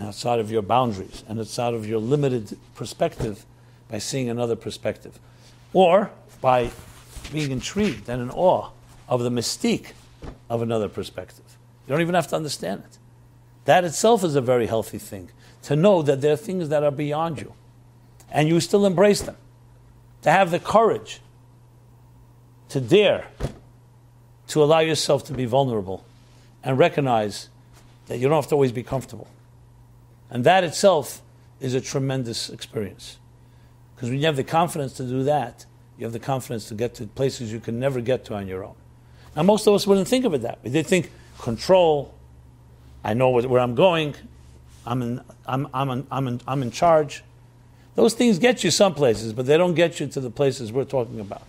[0.00, 3.44] outside of your boundaries and outside of your limited perspective
[3.88, 5.18] by seeing another perspective.
[5.72, 6.70] Or by
[7.32, 8.70] being intrigued and in awe
[9.08, 9.92] of the mystique
[10.48, 11.44] of another perspective.
[11.86, 12.98] You don't even have to understand it.
[13.64, 15.30] That itself is a very healthy thing.
[15.62, 17.52] To know that there are things that are beyond you
[18.30, 19.36] and you still embrace them.
[20.22, 21.20] To have the courage
[22.70, 23.26] to dare
[24.48, 26.04] to allow yourself to be vulnerable
[26.62, 27.48] and recognize
[28.06, 29.28] that you don't have to always be comfortable.
[30.30, 31.22] And that itself
[31.60, 33.18] is a tremendous experience.
[33.94, 35.66] Because when you have the confidence to do that,
[35.98, 38.64] you have the confidence to get to places you can never get to on your
[38.64, 38.74] own.
[39.36, 40.70] Now, most of us wouldn't think of it that way.
[40.70, 42.14] They think, control.
[43.04, 44.14] I know where I'm going.
[44.86, 47.22] I'm in, I'm, I'm, in, I'm, in, I'm in charge.
[47.94, 50.84] Those things get you some places, but they don't get you to the places we're
[50.84, 51.42] talking about.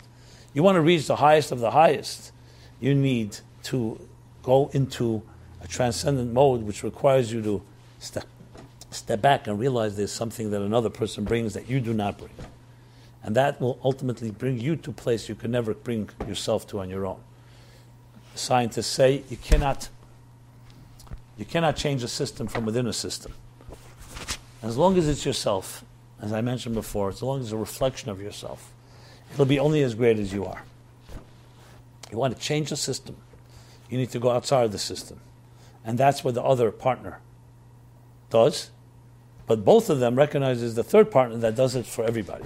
[0.53, 2.31] You want to reach the highest of the highest,
[2.79, 3.99] you need to
[4.43, 5.21] go into
[5.61, 7.61] a transcendent mode which requires you to
[7.99, 8.25] step,
[8.91, 12.31] step back and realize there's something that another person brings that you do not bring.
[13.23, 16.79] And that will ultimately bring you to a place you can never bring yourself to
[16.79, 17.21] on your own
[18.35, 19.89] scientists say you cannot
[21.37, 23.33] you cannot change a system from within a system.
[24.61, 25.83] As long as it's yourself,
[26.21, 28.71] as I mentioned before, as long as it's a reflection of yourself,
[29.33, 30.63] it'll be only as great as you are.
[32.11, 33.15] You want to change the system,
[33.89, 35.19] you need to go outside of the system.
[35.83, 37.19] And that's what the other partner
[38.29, 38.69] does.
[39.47, 42.45] But both of them recognizes the third partner that does it for everybody.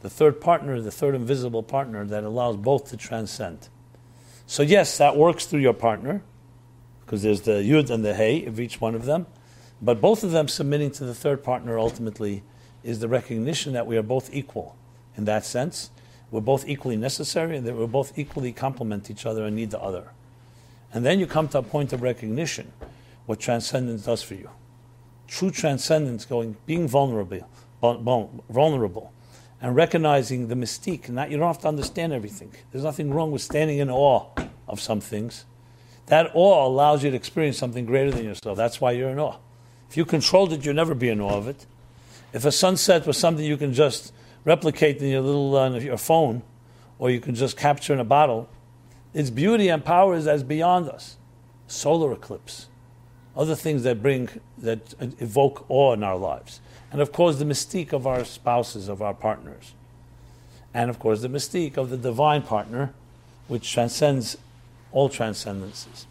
[0.00, 3.68] The third partner, the third invisible partner that allows both to transcend.
[4.46, 6.22] So yes, that works through your partner,
[7.04, 9.26] because there's the yud and the hey of each one of them.
[9.82, 12.42] But both of them submitting to the third partner ultimately
[12.82, 14.76] is the recognition that we are both equal
[15.16, 15.90] in that sense.
[16.30, 19.80] We're both equally necessary and that we're both equally complement each other and need the
[19.80, 20.12] other.
[20.92, 22.72] And then you come to a point of recognition
[23.26, 24.50] what transcendence does for you.
[25.30, 27.48] True transcendence going being vulnerable,
[27.80, 29.12] vulnerable,
[29.62, 31.08] and recognizing the mystique.
[31.08, 32.52] Not you don't have to understand everything.
[32.72, 34.26] There's nothing wrong with standing in awe
[34.66, 35.44] of some things.
[36.06, 38.56] That awe allows you to experience something greater than yourself.
[38.56, 39.36] That's why you're in awe.
[39.88, 41.64] If you controlled it, you'd never be in awe of it.
[42.32, 44.12] If a sunset was something you can just
[44.44, 46.42] replicate in your little uh, your phone,
[46.98, 48.48] or you can just capture in a bottle,
[49.14, 51.18] its beauty and power is as beyond us.
[51.68, 52.66] Solar eclipse,
[53.36, 54.28] other things that bring
[54.58, 56.60] that evoke awe in our lives,
[56.92, 59.72] and of course the mystique of our spouses, of our partners,
[60.74, 62.92] and of course the mystique of the divine partner,
[63.48, 64.36] which transcends
[64.92, 66.06] all transcendences.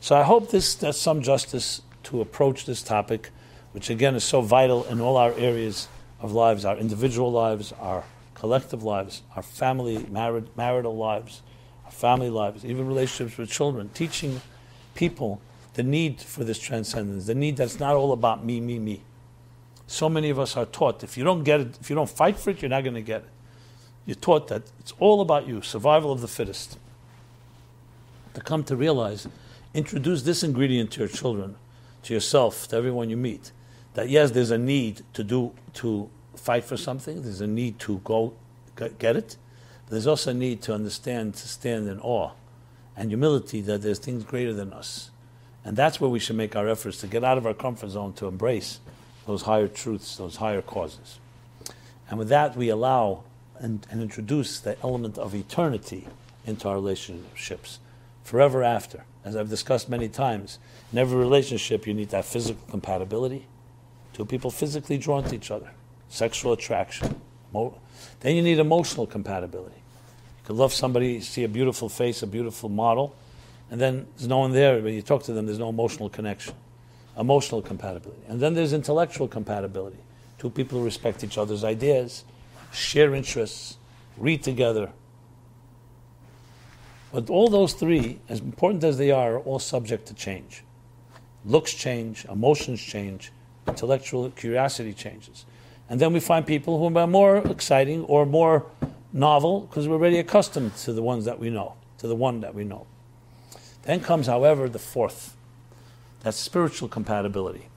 [0.00, 3.30] So I hope this does some justice to approach this topic,
[3.72, 5.88] which again is so vital in all our areas
[6.20, 11.40] of lives, our individual lives, our collective lives, our family, married, marital lives,
[11.86, 14.42] our family lives, even relationships with children, teaching
[14.94, 15.40] people
[15.74, 19.02] the need for this transcendence, the need that's not all about me, me, me.
[19.86, 22.38] So many of us are taught if you don't get it, if you don't fight
[22.38, 23.28] for it, you're not going to get it.
[24.06, 26.78] You're taught that it's all about you, survival of the fittest.
[28.34, 29.28] To come to realize,
[29.72, 31.56] introduce this ingredient to your children,
[32.04, 33.52] to yourself, to everyone you meet,
[33.94, 37.22] that yes, there's a need to do to fight for something.
[37.22, 38.34] There's a need to go
[38.76, 39.36] get it.
[39.84, 42.32] But there's also a need to understand, to stand in awe
[42.96, 45.10] and humility that there's things greater than us.
[45.64, 48.12] And that's where we should make our efforts to get out of our comfort zone
[48.14, 48.80] to embrace
[49.26, 51.18] those higher truths, those higher causes.
[52.08, 53.24] And with that, we allow
[53.58, 56.06] and, and introduce the element of eternity
[56.44, 57.78] into our relationships,
[58.22, 59.04] forever after.
[59.24, 60.58] As I've discussed many times,
[60.92, 63.46] in every relationship, you need that physical compatibility.
[64.12, 65.70] Two people physically drawn to each other
[66.08, 67.20] sexual attraction.
[68.20, 69.74] Then you need emotional compatibility.
[69.74, 73.16] You could love somebody, see a beautiful face, a beautiful model,
[73.74, 74.80] and then there's no one there.
[74.80, 76.54] When you talk to them, there's no emotional connection.
[77.18, 78.22] Emotional compatibility.
[78.28, 79.96] And then there's intellectual compatibility.
[80.38, 82.22] Two people who respect each other's ideas,
[82.72, 83.78] share interests,
[84.16, 84.92] read together.
[87.12, 90.62] But all those three, as important as they are, are all subject to change.
[91.44, 93.32] Looks change, emotions change,
[93.66, 95.46] intellectual curiosity changes.
[95.88, 98.66] And then we find people who are more exciting or more
[99.12, 102.54] novel because we're already accustomed to the ones that we know, to the one that
[102.54, 102.86] we know.
[103.84, 105.36] Then comes, however, the fourth
[106.22, 107.68] that's spiritual compatibility.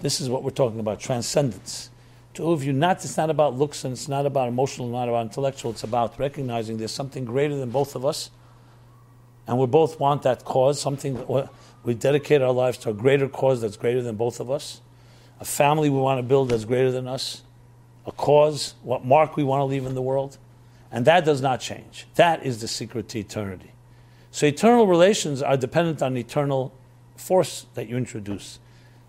[0.00, 1.90] This is what we're talking about transcendence.
[2.34, 5.08] To all of you, not, it's not about looks and it's not about emotional, not
[5.08, 8.30] about intellectual, it's about recognizing there's something greater than both of us.
[9.46, 11.26] And we both want that cause, something,
[11.84, 14.80] we dedicate our lives to a greater cause that's greater than both of us
[15.40, 17.42] a family we want to build that's greater than us,
[18.06, 20.38] a cause, what mark we want to leave in the world.
[20.90, 22.06] And that does not change.
[22.14, 23.72] That is the secret to eternity.
[24.30, 26.72] So eternal relations are dependent on eternal
[27.16, 28.58] force that you introduce.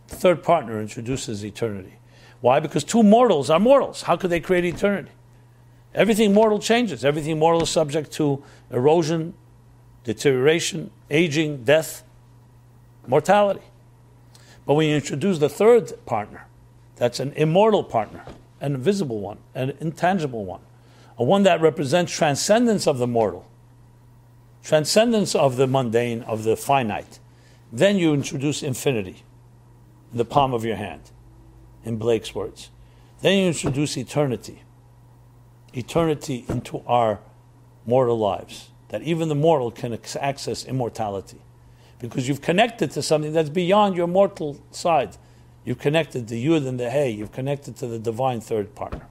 [0.07, 1.93] The third partner introduces eternity.
[2.41, 2.59] Why?
[2.59, 4.03] Because two mortals are mortals.
[4.03, 5.11] How could they create eternity?
[5.93, 7.03] Everything mortal changes.
[7.03, 9.33] Everything mortal is subject to erosion,
[10.03, 12.03] deterioration, aging, death,
[13.07, 13.61] mortality.
[14.65, 16.45] But when you introduce the third partner,
[16.95, 18.23] that's an immortal partner,
[18.61, 20.61] an invisible one, an intangible one,
[21.17, 23.48] a one that represents transcendence of the mortal,
[24.63, 27.19] transcendence of the mundane, of the finite.
[27.71, 29.23] Then you introduce infinity
[30.11, 31.01] in the palm of your hand,
[31.83, 32.69] in Blake's words.
[33.21, 34.63] Then you introduce eternity,
[35.73, 37.19] eternity into our
[37.85, 41.41] mortal lives, that even the mortal can access immortality
[41.99, 45.17] because you've connected to something that's beyond your mortal side.
[45.65, 47.09] You've connected the Yud and the Hey.
[47.11, 49.05] You've connected to the divine third partner.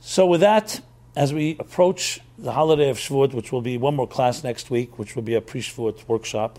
[0.00, 0.80] So, with that,
[1.14, 4.98] as we approach the holiday of Shavuot, which will be one more class next week,
[4.98, 6.58] which will be a pre-Shavuot workshop,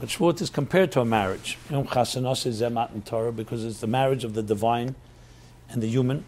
[0.00, 1.58] but Shavuot is compared to a marriage.
[1.70, 4.94] Because it's the marriage of the divine
[5.70, 6.24] and the human,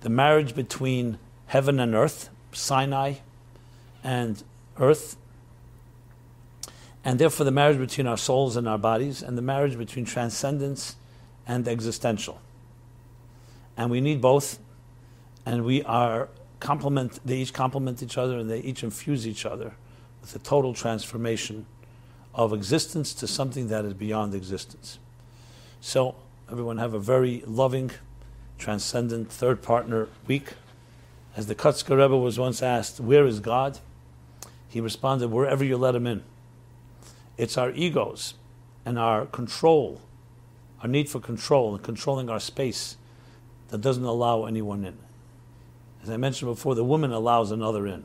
[0.00, 3.14] the marriage between heaven and earth, Sinai
[4.02, 4.42] and
[4.78, 5.16] earth,
[7.04, 10.96] and therefore the marriage between our souls and our bodies, and the marriage between transcendence
[11.46, 12.40] and existential.
[13.76, 14.58] and we need both,
[15.44, 16.28] and we are
[16.64, 17.20] complement.
[17.24, 19.74] They each complement each other, and they each infuse each other
[20.20, 21.66] with a total transformation
[22.34, 24.98] of existence to something that is beyond existence.
[25.80, 26.16] So,
[26.50, 27.90] everyone have a very loving,
[28.58, 30.54] transcendent third partner week.
[31.36, 33.78] As the Kotzker Rebbe was once asked, Where is God?
[34.68, 36.22] He responded, Wherever you let him in.
[37.36, 38.34] It's our egos
[38.86, 40.00] and our control,
[40.80, 42.96] our need for control and controlling our space
[43.68, 45.03] that doesn't allow anyone in.
[46.04, 48.04] As I mentioned before, the woman allows another in.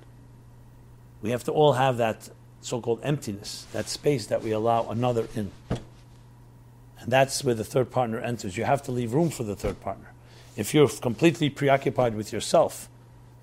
[1.22, 2.30] We have to all have that
[2.62, 5.52] so called emptiness, that space that we allow another in.
[5.70, 8.56] And that's where the third partner enters.
[8.56, 10.14] You have to leave room for the third partner.
[10.56, 12.88] If you're completely preoccupied with yourself,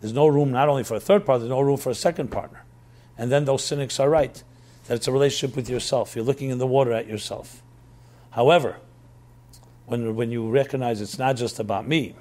[0.00, 2.28] there's no room not only for a third partner, there's no room for a second
[2.28, 2.64] partner.
[3.18, 4.42] And then those cynics are right
[4.86, 6.16] that it's a relationship with yourself.
[6.16, 7.62] You're looking in the water at yourself.
[8.30, 8.76] However,
[9.84, 12.14] when, when you recognize it's not just about me,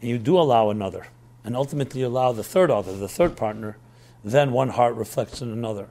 [0.00, 1.06] and you do allow another,
[1.44, 3.76] and ultimately allow the third other, the third partner,
[4.24, 5.88] then one heart reflects in another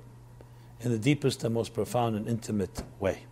[0.84, 3.24] in the deepest and most profound and intimate way.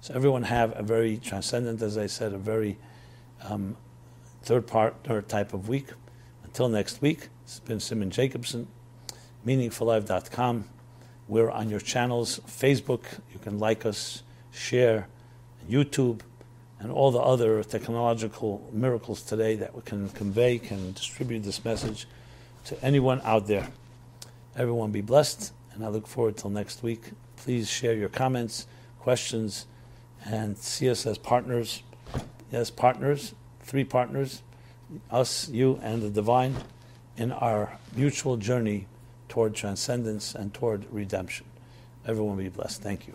[0.00, 2.78] So everyone have a very transcendent, as I said, a very
[3.42, 3.76] um,
[4.42, 5.88] third partner type of week.
[6.44, 8.68] Until next week, it's been Simon Jacobson,
[9.46, 10.64] meaningfullife.com.
[11.28, 13.02] We're on your channels, Facebook.
[13.32, 14.22] You can like us,
[14.52, 15.08] share,
[15.68, 16.20] YouTube,
[16.80, 22.06] and all the other technological miracles today that we can convey, can distribute this message
[22.64, 23.68] to anyone out there.
[24.56, 27.12] Everyone be blessed, and I look forward till next week.
[27.36, 28.66] Please share your comments,
[28.98, 29.66] questions,
[30.24, 31.82] and see us as partners.
[32.50, 34.42] Yes, partners, three partners,
[35.10, 36.56] us, you, and the divine,
[37.16, 38.86] in our mutual journey
[39.28, 41.46] toward transcendence and toward redemption.
[42.06, 42.82] Everyone be blessed.
[42.82, 43.14] Thank you.